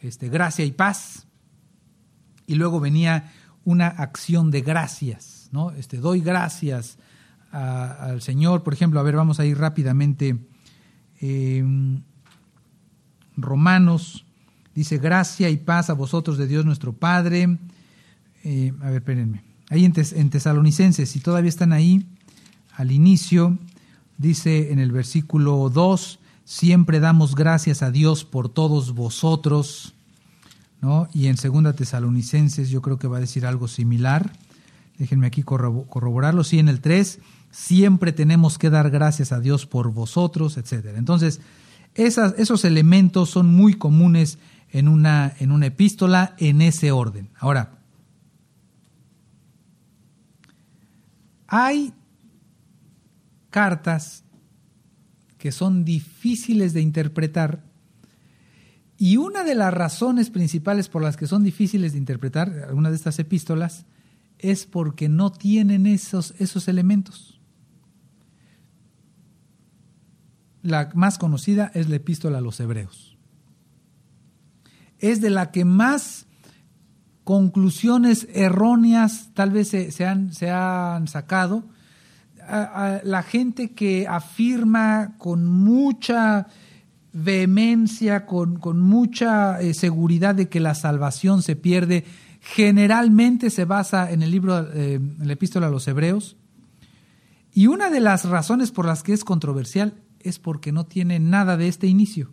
[0.00, 1.26] este, gracia y paz,
[2.46, 3.32] y luego venía
[3.64, 5.72] una acción de gracias, ¿no?
[5.72, 6.98] Este, doy gracias
[7.52, 10.38] al Señor, por ejemplo, a ver, vamos a ir rápidamente.
[11.20, 12.02] Em,
[13.36, 14.24] Romanos
[14.74, 17.58] dice, gracia y paz a vosotros de Dios nuestro Padre
[18.44, 22.06] eh, a ver, espérenme, ahí en, en Tesalonicenses, si todavía están ahí,
[22.76, 23.58] al inicio,
[24.18, 29.94] dice en el versículo 2, siempre damos gracias a Dios por todos vosotros,
[30.80, 31.08] ¿no?
[31.12, 34.32] Y en segunda Tesalonicenses yo creo que va a decir algo similar.
[34.98, 36.44] Déjenme aquí corroborarlo.
[36.44, 37.20] Sí, en el 3,
[37.50, 40.94] siempre tenemos que dar gracias a Dios por vosotros, etc.
[40.96, 41.40] Entonces,
[41.94, 44.38] esos elementos son muy comunes
[44.72, 47.28] en una, en una epístola en ese orden.
[47.38, 47.79] Ahora,
[51.52, 51.92] Hay
[53.50, 54.22] cartas
[55.36, 57.64] que son difíciles de interpretar
[58.96, 62.96] y una de las razones principales por las que son difíciles de interpretar algunas de
[62.96, 63.84] estas epístolas
[64.38, 67.40] es porque no tienen esos, esos elementos.
[70.62, 73.18] La más conocida es la epístola a los hebreos.
[74.98, 76.26] Es de la que más
[77.30, 81.62] conclusiones erróneas tal vez se, han, se han, sacado.
[83.04, 86.48] la gente que afirma con mucha
[87.12, 92.04] vehemencia, con, con mucha eh, seguridad de que la salvación se pierde,
[92.40, 96.36] generalmente se basa en el libro, eh, en la epístola a los hebreos.
[97.54, 101.56] Y una de las razones por las que es controversial es porque no tiene nada
[101.56, 102.32] de este inicio.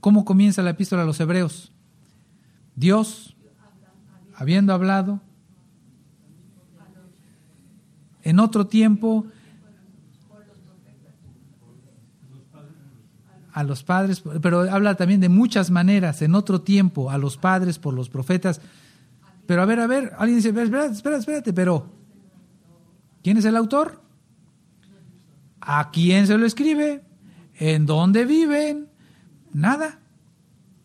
[0.00, 1.72] ¿Cómo comienza la epístola a los hebreos?
[2.76, 3.38] Dios
[4.40, 5.20] habiendo hablado
[8.22, 9.26] en otro tiempo
[13.52, 17.78] a los padres, pero habla también de muchas maneras, en otro tiempo, a los padres
[17.78, 18.62] por los profetas.
[19.46, 21.86] Pero a ver, a ver, alguien dice, espérate, espérate, espérate, pero
[23.22, 24.00] ¿quién es el autor?
[25.60, 27.04] ¿A quién se lo escribe?
[27.56, 28.88] ¿En dónde viven?
[29.52, 29.99] Nada.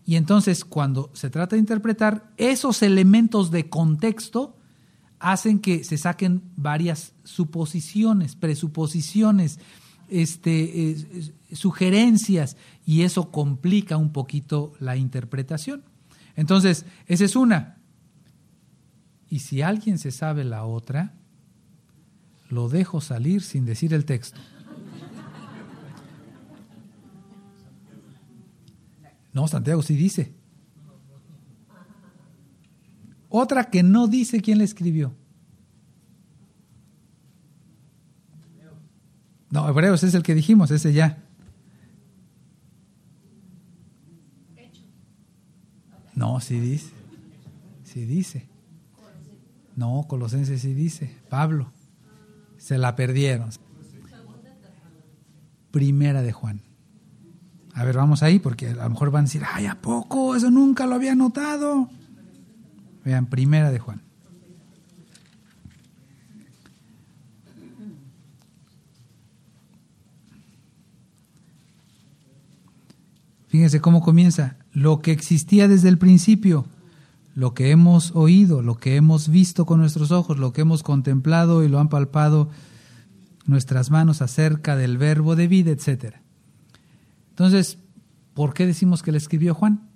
[0.05, 4.55] Y entonces cuando se trata de interpretar, esos elementos de contexto
[5.19, 9.59] hacen que se saquen varias suposiciones, presuposiciones,
[10.07, 15.83] este, sugerencias, y eso complica un poquito la interpretación.
[16.35, 17.77] Entonces, esa es una.
[19.29, 21.13] Y si alguien se sabe la otra,
[22.49, 24.39] lo dejo salir sin decir el texto.
[29.35, 30.33] No, Santiago sí dice.
[33.27, 35.13] Otra que no dice quién la escribió.
[39.49, 41.21] No, Hebreos es el que dijimos, ese ya.
[46.13, 46.93] No, sí dice.
[47.83, 48.47] Sí dice.
[49.75, 51.13] No, Colosenses sí dice.
[51.29, 51.73] Pablo.
[52.57, 53.49] Se la perdieron.
[55.71, 56.64] Primera de Juan.
[57.75, 60.33] A ver, vamos ahí, porque a lo mejor van a decir, ay, ¿a poco?
[60.33, 61.89] Eso nunca lo había notado.
[63.03, 64.01] Vean, primera de Juan.
[73.49, 74.55] Fíjense cómo comienza.
[74.71, 76.65] Lo que existía desde el principio,
[77.35, 81.61] lo que hemos oído, lo que hemos visto con nuestros ojos, lo que hemos contemplado
[81.61, 82.49] y lo han palpado
[83.45, 86.24] nuestras manos acerca del verbo de vida, etcétera.
[87.35, 87.77] Entonces,
[88.33, 89.89] ¿por qué decimos que le escribió Juan?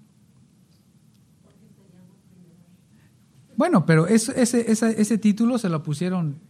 [3.56, 6.42] Bueno, pero ese, ese, título se lo pusieron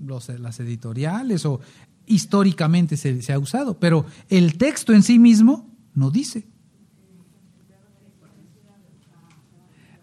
[0.00, 1.60] los, las editoriales o
[2.06, 6.48] históricamente se, se ha usado, pero el texto en sí mismo no dice.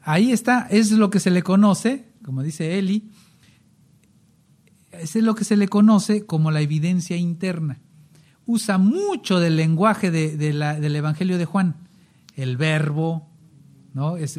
[0.03, 3.09] Ahí está, es lo que se le conoce, como dice Eli,
[4.91, 7.81] es lo que se le conoce como la evidencia interna
[8.45, 11.75] usa mucho del lenguaje de, del Evangelio de Juan,
[12.35, 13.27] el verbo,
[13.93, 14.17] ¿no?
[14.17, 14.35] Es,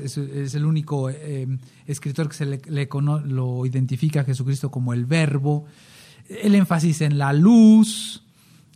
[0.55, 1.47] el único eh,
[1.87, 2.89] escritor que se le,
[3.25, 5.65] lo identifica a Jesucristo como el verbo.
[6.29, 8.23] el énfasis en la luz,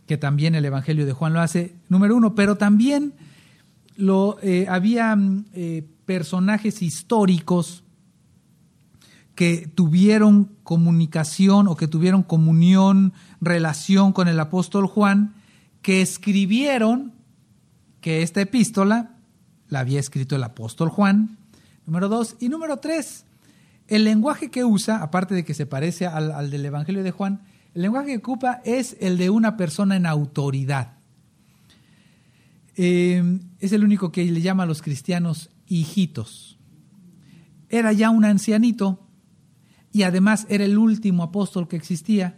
[0.07, 3.13] que también el Evangelio de Juan lo hace, número uno, pero también
[3.95, 5.17] lo, eh, había
[5.53, 7.83] eh, personajes históricos
[9.35, 15.35] que tuvieron comunicación o que tuvieron comunión, relación con el apóstol Juan,
[15.81, 17.13] que escribieron
[18.01, 19.15] que esta epístola
[19.69, 21.37] la había escrito el apóstol Juan,
[21.85, 23.25] número dos, y número tres,
[23.87, 27.41] el lenguaje que usa, aparte de que se parece al, del Evangelio de Juan,
[27.73, 30.93] el lenguaje que ocupa es el de una persona en autoridad.
[32.75, 36.57] Eh, es el único que le llama a los cristianos hijitos.
[37.69, 39.07] Era ya un ancianito
[39.91, 42.37] y además era el último apóstol que existía.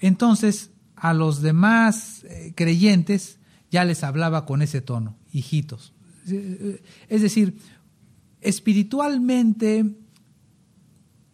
[0.00, 3.38] Entonces a los demás eh, creyentes
[3.70, 5.92] ya les hablaba con ese tono, hijitos.
[7.08, 7.58] Es decir,
[8.40, 9.84] espiritualmente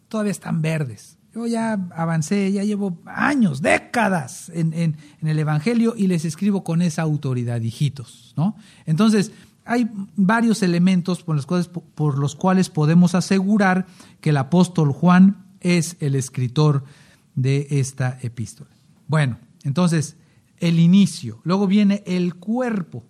[0.07, 1.17] todavía están verdes.
[1.33, 7.03] Yo ya avancé, ya llevo años, décadas en, el Evangelio y les escribo con esa
[7.03, 8.33] autoridad, hijitos.
[8.35, 8.57] ¿no?
[8.85, 9.31] Entonces,
[9.65, 13.85] hay varios elementos por los, cuales, por los cuales podemos asegurar
[14.19, 16.83] que el apóstol Juan es el escritor
[17.35, 18.71] de esta epístola.
[19.07, 20.17] Bueno, entonces,
[20.57, 21.41] el inicio.
[21.43, 23.03] Luego viene el cuerpo.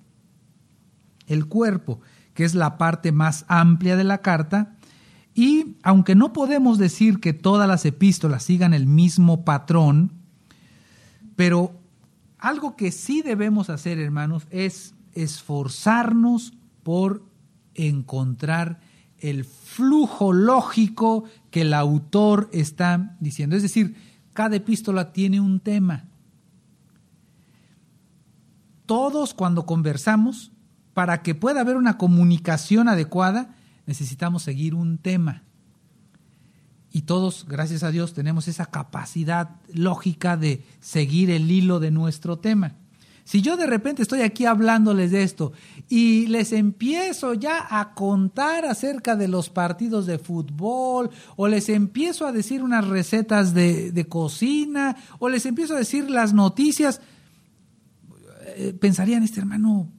[1.28, 2.02] El cuerpo,
[2.34, 4.76] que es la parte más amplia de la carta.
[5.34, 10.12] Y aunque no podemos decir que todas las epístolas sigan el mismo patrón,
[11.36, 11.74] pero
[12.38, 16.54] algo que sí debemos hacer, hermanos, es esforzarnos
[16.84, 17.24] por
[17.76, 18.80] encontrar
[19.20, 23.56] el flujo lógico que el autor está diciendo.
[23.56, 23.96] Es decir,
[24.34, 26.06] cada epístola tiene un tema.
[28.86, 30.52] Todos cuando conversamos,
[30.94, 33.56] para que pueda haber una comunicación adecuada,
[33.86, 35.44] necesitamos seguir un tema.
[36.92, 42.40] Y todos, gracias a Dios, tenemos esa capacidad lógica de seguir el hilo de nuestro
[42.40, 42.76] tema.
[43.24, 45.54] Si yo de repente estoy aquí hablándoles de esto
[45.88, 52.26] y les empiezo ya a contar acerca de los partidos de fútbol, o les empiezo
[52.26, 57.02] a decir unas recetas de, de cocina, o les empiezo a decir las noticias,
[58.58, 59.92] eh, pensarían, este hermano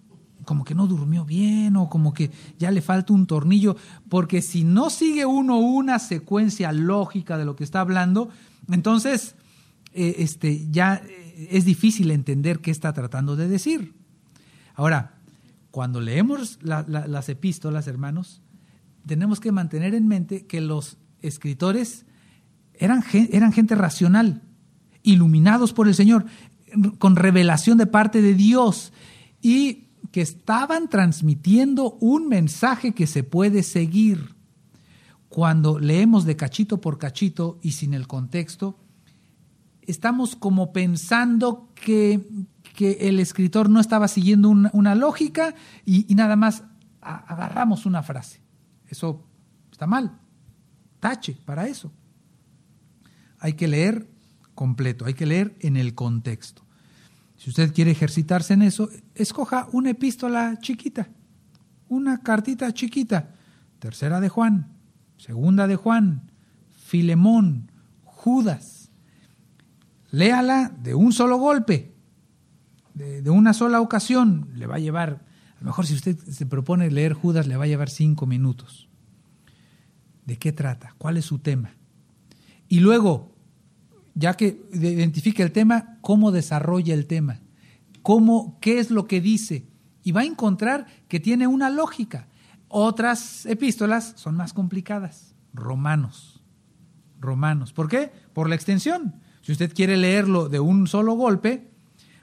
[0.44, 3.76] como que no durmió bien o como que ya le falta un tornillo,
[4.08, 8.28] porque si no sigue uno una secuencia lógica de lo que está hablando,
[8.70, 9.36] entonces
[9.94, 13.94] eh, este, ya eh, es difícil entender qué está tratando de decir.
[14.74, 15.18] Ahora,
[15.70, 18.42] cuando leemos las epístolas, hermanos,
[19.06, 22.04] tenemos que mantener en mente que los escritores
[22.74, 24.42] eran, eran gente racional,
[25.02, 26.26] iluminados por el Señor,
[26.98, 28.92] con revelación de parte de Dios
[29.40, 34.34] y que estaban transmitiendo un mensaje que se puede seguir.
[35.28, 38.78] Cuando leemos de cachito por cachito y sin el contexto,
[39.86, 42.20] estamos como pensando que,
[42.78, 45.54] el escritor no estaba siguiendo una, lógica
[45.84, 46.64] y, y nada más
[47.00, 48.40] agarramos una frase.
[48.88, 49.24] Eso
[49.70, 50.18] está mal.
[50.98, 51.92] Tache para eso.
[53.38, 54.08] Hay que leer
[54.54, 56.62] completo, hay que leer en el contexto.
[57.42, 61.08] Si usted quiere ejercitarse en eso, escoja una epístola chiquita,
[61.88, 63.34] una cartita chiquita,
[63.80, 64.72] tercera de Juan,
[65.16, 66.30] segunda de Juan,
[66.84, 67.72] Filemón,
[68.04, 68.81] Judas.
[70.12, 71.94] Léala de un solo golpe,
[72.92, 74.50] de, una sola ocasión.
[74.54, 75.24] Le va a llevar,
[75.56, 78.90] a lo mejor si usted se propone leer Judas, le va a llevar cinco minutos.
[80.26, 80.94] ¿De qué trata?
[80.98, 81.72] ¿Cuál es su tema?
[82.68, 83.34] Y luego,
[84.14, 87.40] ya que identifique el tema, cómo desarrolla el tema,
[88.02, 89.66] cómo, qué es lo que dice,
[90.02, 92.28] y va a encontrar que tiene una lógica.
[92.68, 95.34] Otras epístolas son más complicadas.
[95.54, 96.42] Romanos.
[97.18, 97.72] Romanos.
[97.72, 98.12] ¿Por qué?
[98.34, 99.21] Por la extensión.
[99.42, 101.68] Si usted quiere leerlo de un solo golpe,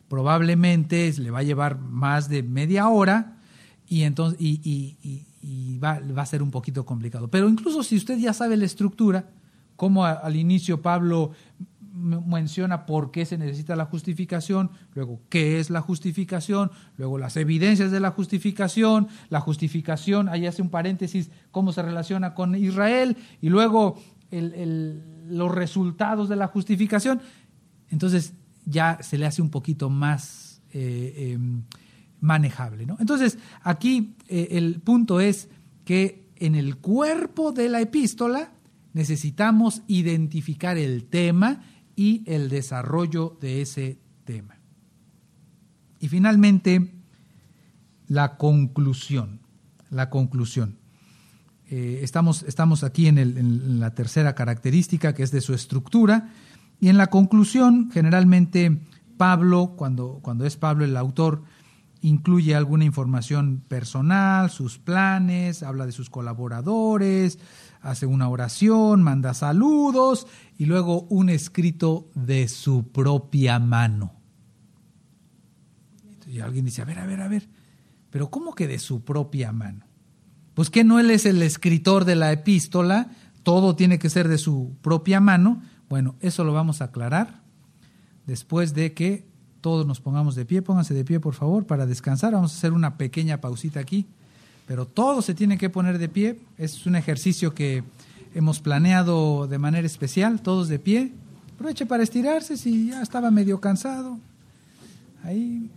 [0.08, 3.38] probablemente le va a llevar más de media hora
[3.88, 7.30] y entonces y, va, a ser un poquito complicado.
[7.30, 9.30] Pero incluso si usted ya sabe la estructura,
[9.76, 11.32] como al inicio Pablo
[11.94, 17.92] menciona por qué se necesita la justificación, luego qué es la justificación, luego las evidencias
[17.92, 23.50] de la justificación, la justificación, ahí hace un paréntesis, cómo se relaciona con Israel, y
[23.50, 24.00] luego
[25.30, 27.22] los resultados de la justificación.
[27.90, 28.34] Entonces
[28.66, 31.64] ya se le hace un poquito más eh, em,
[32.22, 32.86] manejable.
[32.86, 32.98] ¿no?
[33.00, 35.50] Entonces aquí eh, el punto es
[35.86, 38.52] que en el cuerpo de la epístola
[38.94, 41.64] necesitamos identificar el tema
[41.96, 44.60] y el desarrollo de ese tema.
[46.00, 46.94] Y finalmente,
[48.08, 49.42] la conclusión.
[49.90, 50.78] La conclusión.
[51.72, 56.30] Eh, estamos, estamos, aquí en, la tercera característica, que es de su estructura,
[56.82, 58.80] Y en la conclusión, generalmente
[59.18, 61.44] Pablo, cuando, cuando es Pablo el autor,
[62.02, 67.38] incluye alguna información personal, sus planes, habla de sus colaboradores,
[67.82, 70.26] hace una oración, manda saludos
[70.58, 74.14] y luego un escrito de su propia mano.
[76.26, 77.50] Y alguien dice, a ver, a ver, a ver,
[78.10, 79.89] pero ¿cómo que de su propia mano?
[80.60, 83.08] Pues que no él es el escritor de la epístola,
[83.44, 85.62] todo tiene que ser de su propia mano.
[85.88, 87.40] Bueno, eso lo vamos a aclarar
[88.28, 89.26] después de que
[89.62, 90.62] todos nos pongamos de pie.
[90.62, 92.34] Pónganse de pie, por favor, para descansar.
[92.34, 94.06] Vamos a hacer una pequeña pausita aquí.
[94.68, 96.42] Pero todos se tienen que poner de pie.
[96.58, 97.86] Es un ejercicio que
[98.36, 101.14] hemos planeado de manera especial, todos de pie.
[101.56, 104.20] Aproveche para estirarse si ya estaba medio cansado.
[105.24, 105.72] Ahí.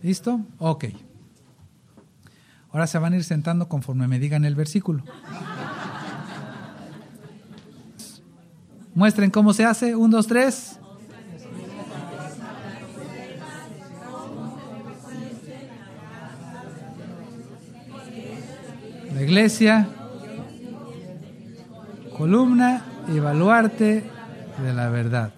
[0.00, 0.42] ¿Listo?
[0.60, 0.84] Ok.
[2.70, 5.02] Ahora se van a ir sentando conforme me digan el versículo.
[8.94, 9.94] Muestren cómo se hace.
[9.96, 10.78] Un, dos, tres.
[19.14, 19.88] La iglesia,
[22.16, 24.04] columna y baluarte
[24.62, 25.32] de la verdad.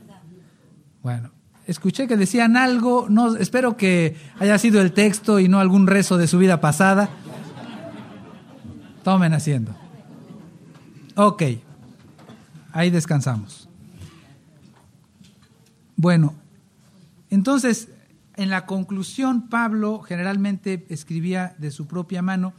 [1.03, 1.31] Bueno,
[1.71, 6.19] escuché que decían algo, no, espero que haya sido el texto y no algún rezo
[6.19, 7.09] de su vida pasada.
[9.05, 9.75] Tomen haciendo.
[11.15, 11.43] Ok,
[12.73, 13.69] ahí descansamos.
[15.95, 16.35] Bueno,
[17.31, 17.89] entonces,
[18.37, 22.53] en la conclusión, Pablo generalmente escribía de su propia mano,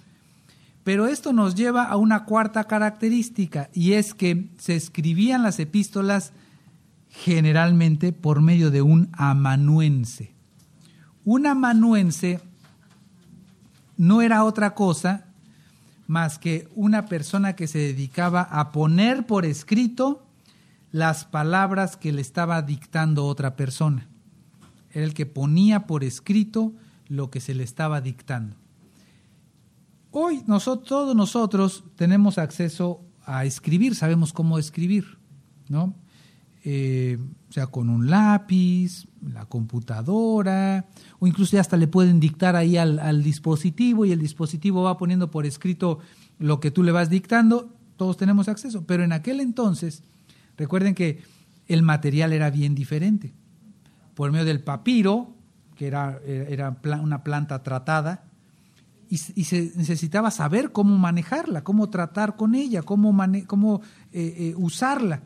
[0.85, 6.31] pero esto nos lleva a una cuarta característica, y es que se escribían las epístolas
[7.11, 10.33] generalmente por medio de un amanuense.
[11.23, 12.39] Un amanuense
[13.97, 15.25] no era otra cosa
[16.07, 20.25] más que una persona que se dedicaba a poner por escrito
[20.91, 24.07] las palabras que le estaba dictando otra persona.
[24.91, 26.73] Era el que ponía por escrito
[27.07, 28.55] lo que se le estaba dictando.
[30.11, 35.17] Hoy nosotros, todos nosotros tenemos acceso a escribir, sabemos cómo escribir,
[35.69, 35.93] ¿no?
[36.63, 37.17] Eh,
[37.49, 40.85] o sea, con un lápiz, la computadora,
[41.19, 45.45] o incluso hasta le pueden dictar ahí al, dispositivo y el dispositivo va poniendo por
[45.45, 45.99] escrito
[46.37, 48.85] lo que tú le vas dictando, todos tenemos acceso.
[48.85, 50.03] Pero en aquel entonces,
[50.55, 51.23] recuerden que
[51.67, 53.33] el material era bien diferente.
[54.13, 55.33] Por medio del papiro,
[55.75, 58.25] que era, era una planta tratada,
[59.09, 63.13] y, se necesitaba saber cómo manejarla, cómo tratar con ella, cómo,
[63.47, 63.81] cómo
[64.13, 65.23] eh, eh, usarla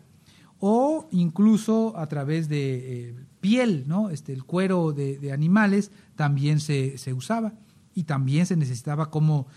[0.60, 4.10] o incluso a través de eh, piel, ¿no?
[4.10, 7.53] Este, el cuero de, animales también se, se, usaba
[7.93, 9.47] y también se necesitaba cómo,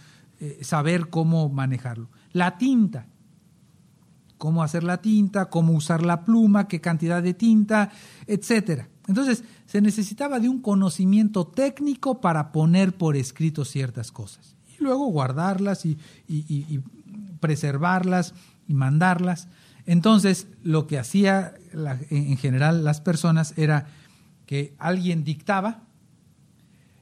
[0.41, 2.09] eh, saber cómo manejarlo.
[2.33, 3.07] La tinta,
[4.37, 7.91] cómo hacer la tinta, cómo usar la pluma, qué cantidad de tinta,
[8.27, 8.89] etcétera.
[9.07, 15.07] Entonces, se necesitaba de un conocimiento técnico para poner por escrito ciertas cosas y luego
[15.07, 16.81] guardarlas y, y
[17.41, 18.35] preservarlas
[18.69, 19.49] y mandarlas.
[19.89, 21.55] Entonces, lo que hacía
[22.11, 23.86] en general las personas era
[24.45, 25.80] que alguien dictaba,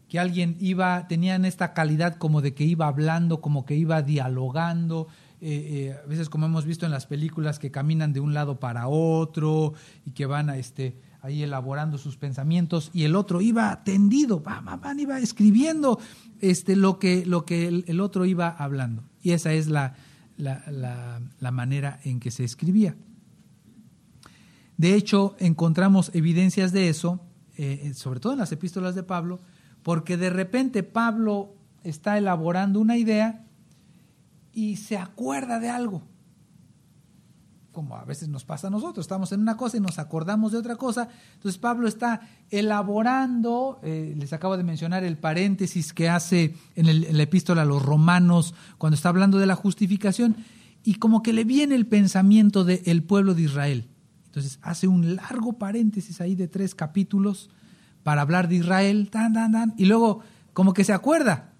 [0.08, 5.08] que alguien iba, tenían esta calidad como de que iba hablando, como que iba dialogando,
[5.40, 8.60] eh, eh, a veces como hemos visto en las películas que caminan de un lado
[8.60, 9.74] para otro
[10.04, 15.00] y que van a este ahí elaborando sus pensamientos y el otro iba tendido, van,
[15.00, 15.98] iba escribiendo
[16.40, 19.02] este lo que lo que el otro iba hablando.
[19.22, 19.96] Y esa es la,
[20.36, 20.62] la,
[21.38, 22.96] la, manera en que se escribía.
[24.76, 27.20] De hecho, encontramos evidencias de eso,
[27.56, 29.40] eh, sobre todo en las epístolas de Pablo,
[29.82, 33.46] porque de repente Pablo está elaborando una idea
[34.52, 36.02] y se acuerda de algo
[37.76, 40.56] como a veces nos pasa a nosotros, estamos en una cosa y nos acordamos de
[40.56, 41.10] otra cosa.
[41.34, 47.06] Entonces Pablo está elaborando, eh, les acabo de mencionar el paréntesis que hace en, el,
[47.14, 50.38] la epístola a los romanos cuando está hablando de la justificación,
[50.84, 53.90] y como que le viene el pensamiento del pueblo de Israel.
[54.24, 57.50] Entonces hace un largo paréntesis ahí de tres capítulos
[58.04, 60.20] para hablar de Israel, tan, tan, tan, y luego
[60.54, 61.52] como que se acuerda,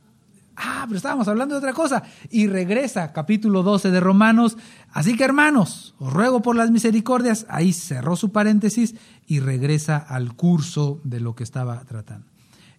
[0.56, 2.02] Ah, pero estábamos hablando de otra cosa.
[2.30, 4.56] Y regresa, capítulo 12 de Romanos.
[4.96, 7.44] Así que hermanos, os ruego por las misericordias.
[7.50, 8.94] Ahí cerró su paréntesis
[9.26, 12.26] y regresa al curso de lo que estaba tratando.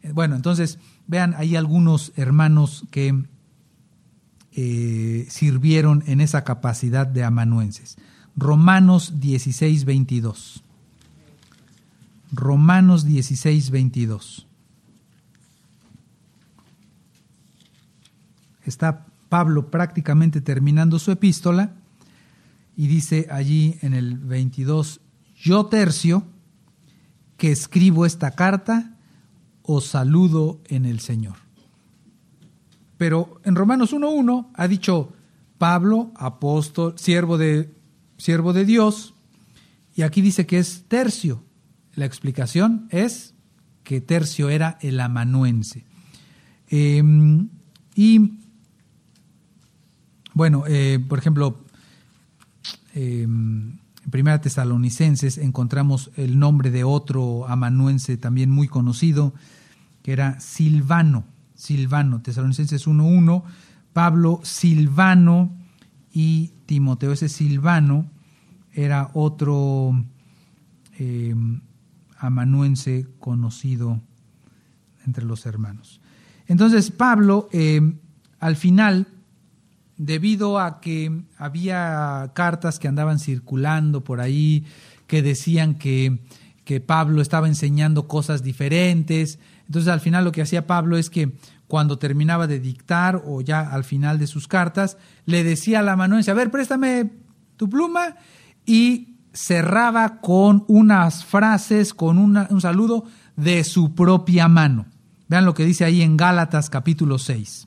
[0.01, 3.23] Eh, bueno, entonces, vean, hay algunos hermanos que
[4.53, 7.97] eh, sirvieron en esa capacidad de amanuenses.
[8.35, 10.63] Romanos 16, 22.
[12.31, 14.47] Romanos 16, 22.
[18.65, 21.73] está Pablo prácticamente terminando su epístola
[22.77, 25.01] y dice allí en el 22,
[25.35, 26.23] yo tercio,
[27.35, 28.95] que escribo esta carta,
[29.63, 31.35] os saludo en el Señor.
[32.97, 35.13] Pero en Romanos 1.1 ha dicho
[35.57, 37.73] Pablo, apóstol, siervo de,
[38.17, 39.15] siervo de Dios,
[39.95, 41.43] y aquí dice que es tercio.
[41.95, 43.33] La explicación es
[43.83, 45.83] que tercio era el amanuense.
[46.67, 47.49] Em,
[47.95, 48.37] y
[50.35, 51.65] bueno, eh, por ejemplo,
[52.97, 53.79] en
[54.09, 59.33] Primera Tesalonicenses encontramos el nombre de otro amanuense también muy conocido,
[60.01, 61.25] que era Silvano.
[61.53, 63.43] Silvano, Tesalonicenses 1.1,
[63.93, 65.51] Pablo Silvano
[66.11, 67.11] y Timoteo.
[67.11, 68.09] Ese Silvano
[68.71, 69.91] era otro
[70.97, 71.61] em,
[72.17, 74.01] amanuense conocido
[75.05, 75.99] entre los hermanos.
[76.47, 77.97] Entonces Pablo, em,
[78.39, 79.07] al final,
[79.97, 84.65] debido a que había cartas que andaban circulando por ahí,
[85.07, 86.19] que decían que,
[86.63, 91.33] que Pablo estaba enseñando cosas diferentes, entonces al final lo que hacía Pablo es que
[91.67, 95.93] cuando terminaba de dictar o ya al final de sus cartas, le decía a la
[95.93, 97.11] amanuense, a ver, préstame
[97.57, 98.15] tu pluma
[98.65, 104.85] y cerraba con unas frases, con un saludo de su propia mano.
[105.27, 107.66] Vean lo que dice ahí en Gálatas capítulo 6.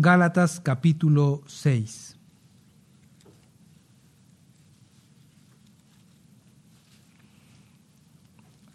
[0.00, 2.16] Gálatas capítulo 6.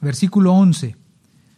[0.01, 0.97] Versículo 11.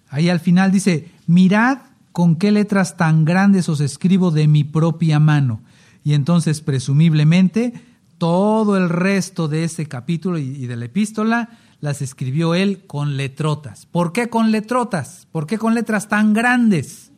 [0.10, 1.80] Ahí al final dice, mirad
[2.12, 5.64] con qué letras tan grandes os escribo de mi propia mano.
[6.04, 7.74] Y entonces, presumiblemente,
[8.20, 11.50] todo el resto de ese capítulo y de la epístola
[11.82, 13.88] las escribió él con letrotas.
[13.88, 15.28] ¿Por qué con letrotas?
[15.32, 17.12] ¿Por qué con letras tan grandes?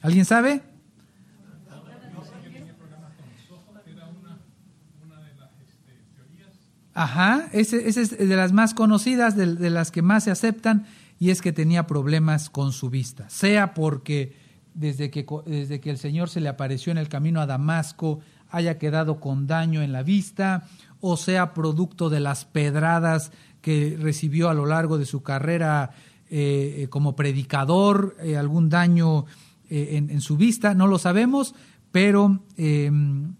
[0.00, 0.67] ¿Alguien sabe?
[6.98, 10.84] Ajá, ese, es de las más conocidas, de, las que más se aceptan,
[11.20, 13.30] y es que tenía problemas con su vista.
[13.30, 14.34] Sea porque
[14.74, 18.18] desde que, desde que el Señor se le apareció en el camino a Damasco
[18.50, 20.66] haya quedado con daño en la vista,
[21.00, 23.30] o sea producto de las pedradas
[23.60, 25.90] que recibió a lo largo de su carrera
[26.30, 29.24] eh, eh, como predicador, eh, algún daño
[29.70, 31.54] en, en, su vista, no lo sabemos,
[31.92, 33.34] pero em,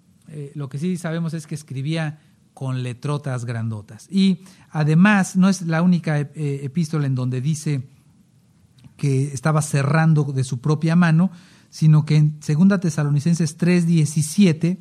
[0.54, 2.20] lo que sí sabemos es que escribía
[2.58, 4.08] con letrotas grandotas.
[4.10, 4.40] Y
[4.70, 7.86] además no es la única epístola en donde dice
[8.96, 11.30] que estaba cerrando de su propia mano,
[11.70, 14.76] sino que en 2 Tesalonicenses 3:17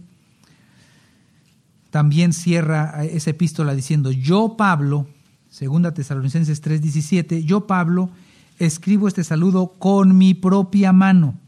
[1.91, 5.05] también cierra esa epístola diciendo, yo Pablo,
[5.47, 8.09] segunda Tesalonicenses 3:17, yo Pablo
[8.57, 11.39] escribo este saludo con mi propia mano.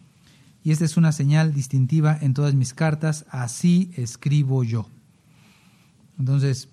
[0.63, 4.87] Y esta es una señal distintiva en todas mis cartas, así escribo yo.
[6.19, 6.69] Entonces,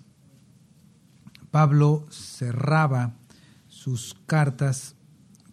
[1.49, 3.15] Pablo cerraba
[3.67, 4.95] sus cartas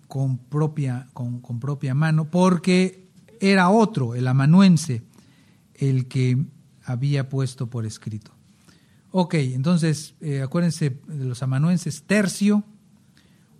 [0.08, 5.02] con propia, con, con propia mano porque era otro, el amanuense,
[5.74, 6.44] el que
[6.84, 8.32] había puesto por escrito.
[9.10, 12.64] Ok, entonces eh, acuérdense de los amanuenses, Tercio,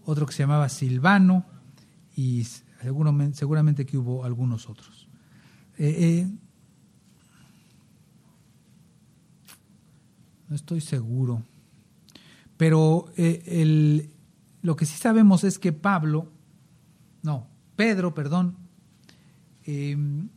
[0.04, 1.46] otro que se llamaba Silvano,
[2.16, 2.44] y
[2.80, 5.08] seguramente, seguramente que hubo algunos otros.
[5.76, 6.38] Eh, eh,
[10.48, 11.42] no estoy seguro,
[12.56, 14.10] pero el,
[14.62, 16.32] lo que sí sabemos es que Pablo,
[17.22, 18.56] no, Pedro, perdón,
[19.66, 20.30] en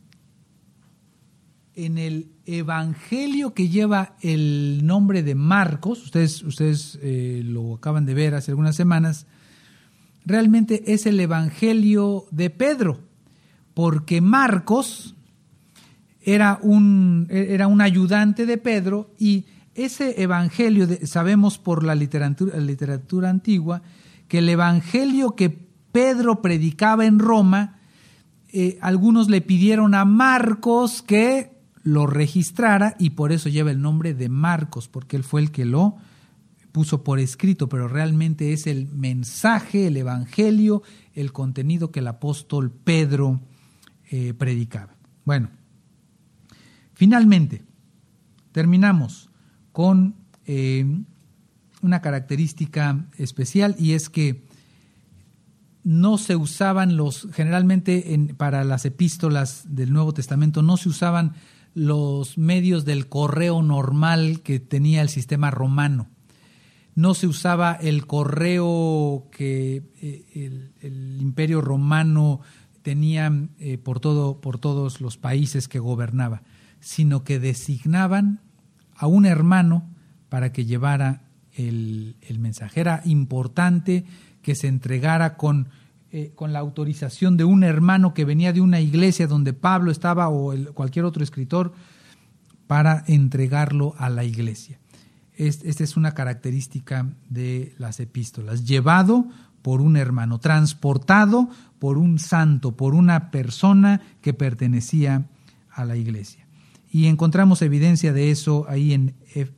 [1.76, 8.34] el Evangelio que lleva el nombre de Marcos, ustedes, ustedes eh, lo acaban de ver
[8.34, 9.26] hace algunas semanas,
[10.24, 13.00] realmente es el Evangelio de Pedro,
[13.74, 15.14] porque Marcos
[16.20, 19.46] era un, era un ayudante de Pedro y
[19.84, 23.82] ese Evangelio, sabemos por la literatura, antigua,
[24.26, 25.50] que el Evangelio que
[25.92, 27.78] Pedro predicaba en Roma,
[28.52, 31.52] eh, algunos le pidieron a Marcos que
[31.82, 35.64] lo registrara y por eso lleva el nombre de Marcos, porque él fue el que
[35.64, 35.96] lo
[36.72, 40.82] puso por escrito, pero realmente es el mensaje, el evangelio,
[41.14, 43.40] el contenido que el apóstol Pedro
[44.10, 44.94] eh, predicaba.
[45.24, 45.50] Bueno,
[46.94, 47.62] finalmente,
[48.52, 49.27] terminamos
[49.78, 50.84] con eh,
[51.82, 54.44] una característica especial y es que
[55.84, 61.34] no se usaban los, generalmente en, para las epístolas del Nuevo Testamento, no se usaban
[61.74, 66.08] los medios del correo normal que tenía el sistema romano.
[66.96, 72.40] No se usaba el correo que eh, el, imperio romano
[72.82, 76.42] tenía eh, por, todo, por todos los países que gobernaba,
[76.80, 78.40] sino que designaban
[78.98, 79.88] a un hermano
[80.28, 81.22] para que llevara
[81.54, 82.80] el, el mensaje.
[82.80, 84.04] Era importante
[84.42, 85.68] que se entregara con,
[86.10, 90.28] eh, con la autorización de un hermano que venía de una iglesia donde Pablo estaba
[90.28, 91.72] o cualquier otro escritor
[92.66, 94.78] para entregarlo a la iglesia.
[95.36, 98.64] esta es una característica de las epístolas.
[98.64, 99.28] Llevado
[99.62, 105.26] por un hermano, transportado por un santo, por una persona que pertenecía
[105.70, 106.47] a la iglesia.
[106.90, 109.14] Y encontramos evidencia de eso ahí en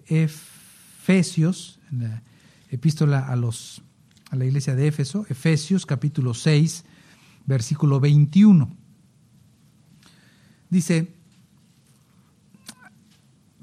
[0.07, 2.23] Efesios, en la
[2.71, 3.83] epístola a, los,
[4.31, 6.85] a la iglesia de Éfeso, Efesios capítulo 6,
[7.47, 8.71] versículo 21.
[10.71, 11.13] Dice,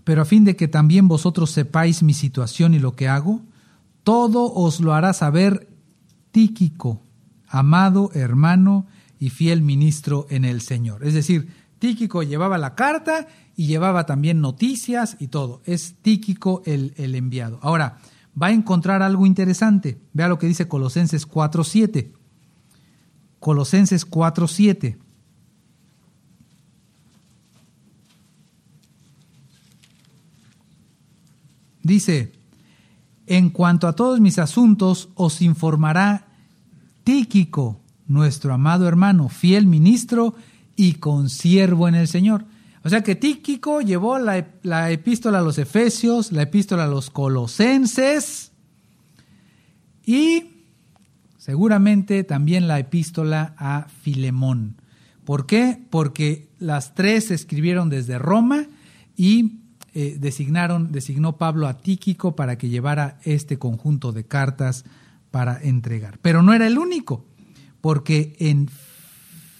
[0.04, 3.42] pero a fin de que también vosotros sepáis mi situación y lo que hago,
[4.04, 5.68] todo os lo hará saber
[6.32, 7.02] Tíquico,
[7.48, 8.86] amado hermano
[9.20, 11.06] y fiel ministro en el Señor.
[11.06, 11.50] Es decir,
[11.80, 13.28] Tíquico llevaba la carta
[13.58, 15.62] y llevaba también noticias y todo.
[15.66, 17.60] Es Tíquico el, el enviado.
[17.64, 17.98] Ahora,
[18.42, 20.00] va a encontrar algo interesante.
[20.14, 22.12] Vea lo que dice Colosenses 4.7.
[23.40, 24.98] Colosenses 4.7.
[31.82, 32.34] Dice,
[33.26, 36.28] en cuanto a todos mis asuntos, os informará
[37.04, 40.36] Tíquico, nuestro amado hermano, fiel ministro
[40.76, 42.46] y consiervo en el Señor.
[42.88, 44.38] O sea que Tíquico llevó la,
[44.90, 48.54] epístola a los Efesios, la epístola a los Colosenses
[50.06, 50.64] y
[51.38, 54.78] seguramente también la epístola a Filemón.
[55.26, 55.82] ¿Por qué?
[55.90, 58.68] Porque las tres se escribieron desde Roma
[59.18, 59.58] y
[59.94, 64.86] eh, designaron, designó Pablo a Tíquico para que llevara este conjunto de cartas
[65.30, 66.20] para entregar.
[66.22, 67.26] Pero no era el único,
[67.82, 68.70] porque en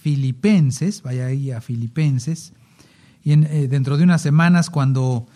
[0.00, 2.54] Filipenses, vaya ahí a Filipenses,
[3.32, 5.26] eh, dentro de unas semanas cuando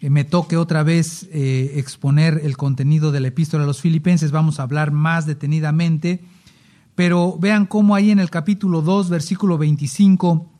[0.00, 4.30] eh, me toque otra vez eh, exponer el contenido de la epístola a los Filipenses,
[4.30, 6.20] vamos a hablar más detenidamente,
[6.94, 10.50] pero vean cómo ahí en el capítulo 2, versículo 25,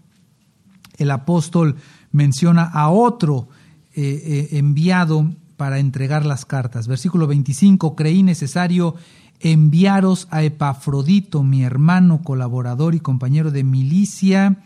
[0.98, 1.76] el apóstol
[2.10, 3.48] menciona a otro
[3.94, 6.88] enviado para entregar las cartas.
[6.88, 8.94] Versículo 25, creí necesario
[9.40, 14.62] enviaros a Epafrodito, mi hermano, colaborador y compañero de milicia.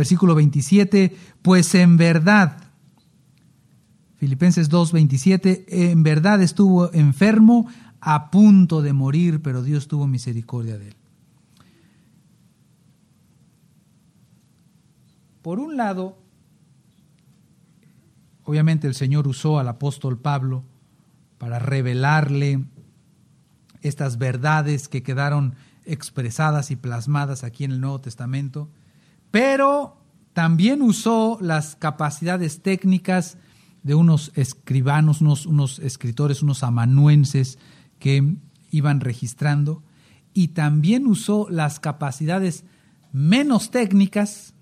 [0.00, 2.56] Versículo 27, pues en verdad,
[4.16, 7.66] Filipenses 2, 27, en verdad estuvo enfermo
[8.00, 10.96] a punto de morir, pero Dios tuvo misericordia de él.
[15.42, 16.16] Por un lado,
[18.50, 20.64] Obviamente el Señor usó al apóstol Pablo
[21.38, 22.64] para revelarle
[23.80, 28.68] estas verdades que quedaron expresadas y plasmadas aquí en el Nuevo Testamento,
[29.30, 29.96] pero
[30.32, 33.38] también usó las capacidades técnicas
[33.82, 37.58] de unos escribanos, unos, escritores, unos amanuenses
[37.98, 38.36] que
[38.70, 39.82] iban registrando,
[40.32, 42.64] y también usó las capacidades
[43.12, 44.54] menos técnicas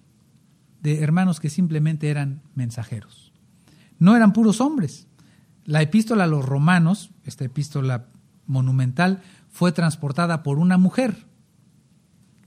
[0.80, 3.28] de hermanos que simplemente eran mensajeros
[3.98, 5.06] no eran puros hombres.
[5.64, 8.06] La epístola a los romanos, esta epístola
[8.46, 11.26] monumental, fue transportada por una mujer.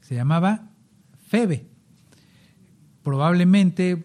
[0.01, 0.69] Se llamaba
[1.27, 1.69] Febe.
[3.03, 4.03] Probablemente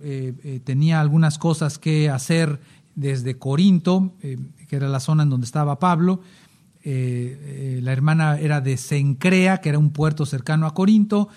[0.00, 2.60] eh, eh, tenía algunas cosas que hacer
[2.94, 4.38] desde Corinto, eh,
[4.68, 6.22] que era la zona en donde estaba Pablo.
[6.82, 11.28] la hermana era de Sencrea, que era un puerto cercano a Corinto,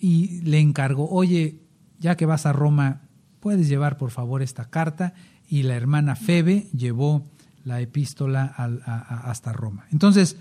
[0.00, 1.60] y le encargó, oye,
[1.98, 3.02] ya que vas a Roma,
[3.40, 5.14] puedes llevar por favor esta carta
[5.48, 7.24] y la hermana Febe llevó
[7.64, 9.86] la epístola hasta Roma.
[9.92, 10.36] Entonces,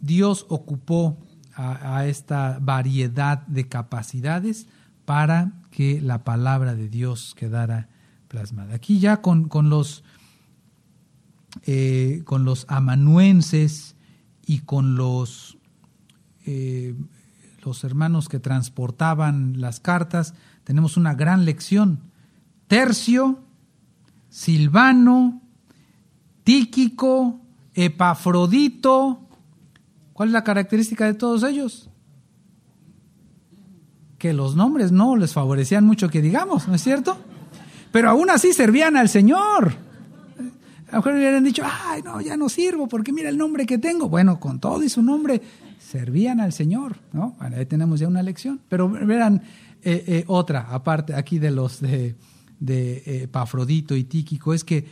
[0.00, 1.18] Dios ocupó
[1.56, 4.66] a, esta variedad de capacidades
[5.04, 7.88] para que la palabra de Dios quedara
[8.28, 8.74] plasmada.
[8.74, 10.02] Aquí ya con, los,
[11.66, 13.96] eh, con los amanuenses
[14.46, 15.58] y con los,
[16.46, 16.94] eh,
[17.62, 20.34] los hermanos que transportaban las cartas,
[20.64, 22.00] tenemos una gran lección.
[22.66, 23.44] Tercio,
[24.28, 25.42] Silvano,
[26.42, 27.40] Tíquico,
[27.74, 29.23] Epafrodito.
[30.14, 31.90] ¿Cuál es la característica de todos ellos?
[34.16, 37.18] Que los nombres no les favorecían mucho que digamos, ¿no es cierto?
[37.92, 39.74] Pero aún así servían al Señor.
[40.88, 43.78] A lo mejor hubieran dicho, ay, no, ya no sirvo porque mira el nombre que
[43.78, 44.08] tengo.
[44.08, 45.42] Bueno, con todo y su nombre,
[45.78, 47.36] servían al Señor, ¿no?
[47.38, 48.60] ahí tenemos ya una lección.
[48.68, 49.42] Pero verán,
[49.82, 52.16] eh, eh, otra, aparte aquí de los de,
[52.58, 54.86] de eh, Pafrodito y Tíquico, es que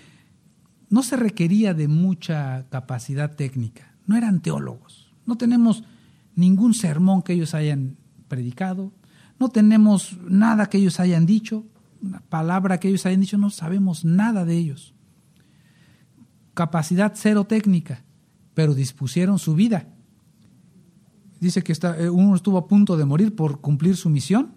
[0.91, 5.85] no se requería de mucha capacidad técnica, no eran teólogos, no tenemos
[6.35, 7.97] ningún sermón que ellos hayan
[8.29, 8.93] predicado,
[9.39, 11.65] no tenemos nada que ellos hayan dicho,
[12.01, 14.95] una palabra que ellos hayan dicho, no sabemos nada de ellos.
[16.55, 18.05] capacidad cero técnica,
[18.55, 19.87] pero dispusieron su vida.
[21.41, 24.53] Dice que está, eh, uno estuvo a punto de morir por cumplir su misión.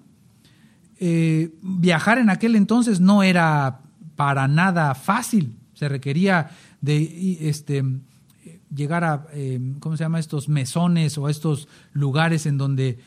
[0.99, 3.82] Eh, viajar en aquel entonces no era
[4.16, 5.57] para nada fácil.
[5.74, 6.51] Se requería
[6.82, 7.84] de este,
[8.74, 10.20] llegar a, eh, ¿cómo se llama?
[10.20, 12.99] Estos mesones o estos lugares en donde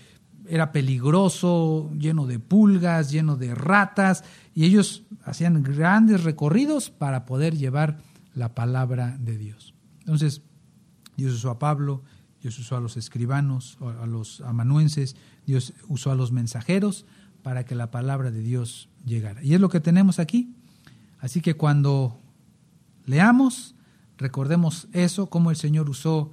[0.48, 7.56] era peligroso, lleno de pulgas, lleno de ratas, y ellos hacían grandes recorridos para poder
[7.56, 7.98] llevar
[8.34, 9.74] la palabra de Dios.
[10.00, 10.42] Entonces,
[11.16, 12.02] Dios usó a Pablo,
[12.40, 17.04] Dios usó a los escribanos, a los amanuenses, Dios usó a los mensajeros
[17.42, 19.42] para que la palabra de Dios llegara.
[19.42, 20.54] Y es lo que tenemos aquí.
[21.18, 22.20] Así que cuando
[23.06, 23.74] leamos,
[24.18, 26.32] recordemos eso, cómo el Señor usó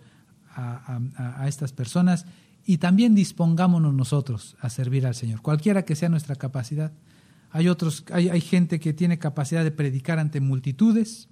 [0.55, 2.25] a, estas personas
[2.65, 6.91] y también dispongámonos nosotros a servir al Señor, cualquiera que sea nuestra capacidad.
[7.51, 11.29] Hay otros, hay, hay, gente que tiene capacidad de predicar ante multitudes,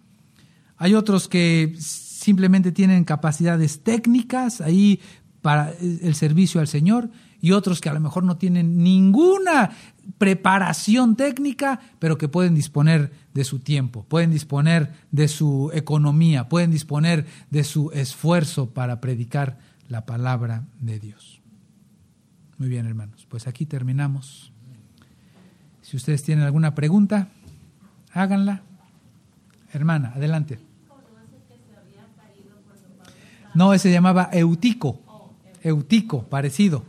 [0.77, 4.61] hay otros que simplemente tienen capacidades técnicas.
[4.61, 4.99] Ahí
[5.43, 9.71] para el servicio al Señor y otros que a lo mejor no tienen ninguna
[10.17, 16.71] preparación técnica, pero que pueden disponer de su tiempo, pueden disponer de su economía, pueden
[16.71, 21.41] disponer de su esfuerzo para predicar la palabra de Dios.
[22.57, 24.53] Muy bien, hermanos, pues aquí terminamos.
[25.81, 27.27] Si ustedes tienen alguna pregunta,
[28.13, 28.61] háganla.
[29.73, 30.59] Hermana, adelante.
[33.53, 35.02] No, ese se llamaba Eutico.
[35.63, 36.83] Eutico, parecido.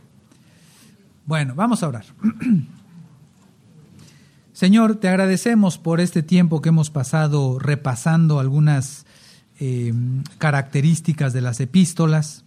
[1.25, 2.05] Bueno, vamos a orar.
[4.53, 9.05] Señor, te agradecemos por este tiempo que hemos pasado repasando algunas
[9.59, 9.93] eh,
[10.37, 12.45] características de las epístolas.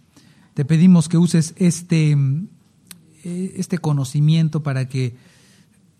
[0.53, 5.15] Te pedimos que uses este, eh, este conocimiento para que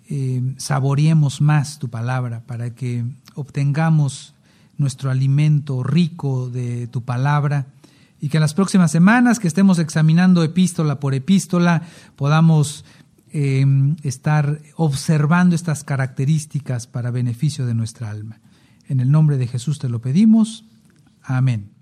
[0.10, 3.04] eh, saboreemos más tu palabra, para que
[3.36, 4.34] obtengamos
[4.78, 7.68] nuestro alimento rico de tu palabra
[8.20, 11.84] y que en las próximas semanas que estemos examinando epístola por epístola
[12.16, 12.86] podamos
[13.32, 13.66] eh,
[14.04, 18.40] estar observando estas características para beneficio de nuestra alma.
[18.88, 20.66] En el nombre de Jesús te lo pedimos.
[21.22, 21.79] Amén.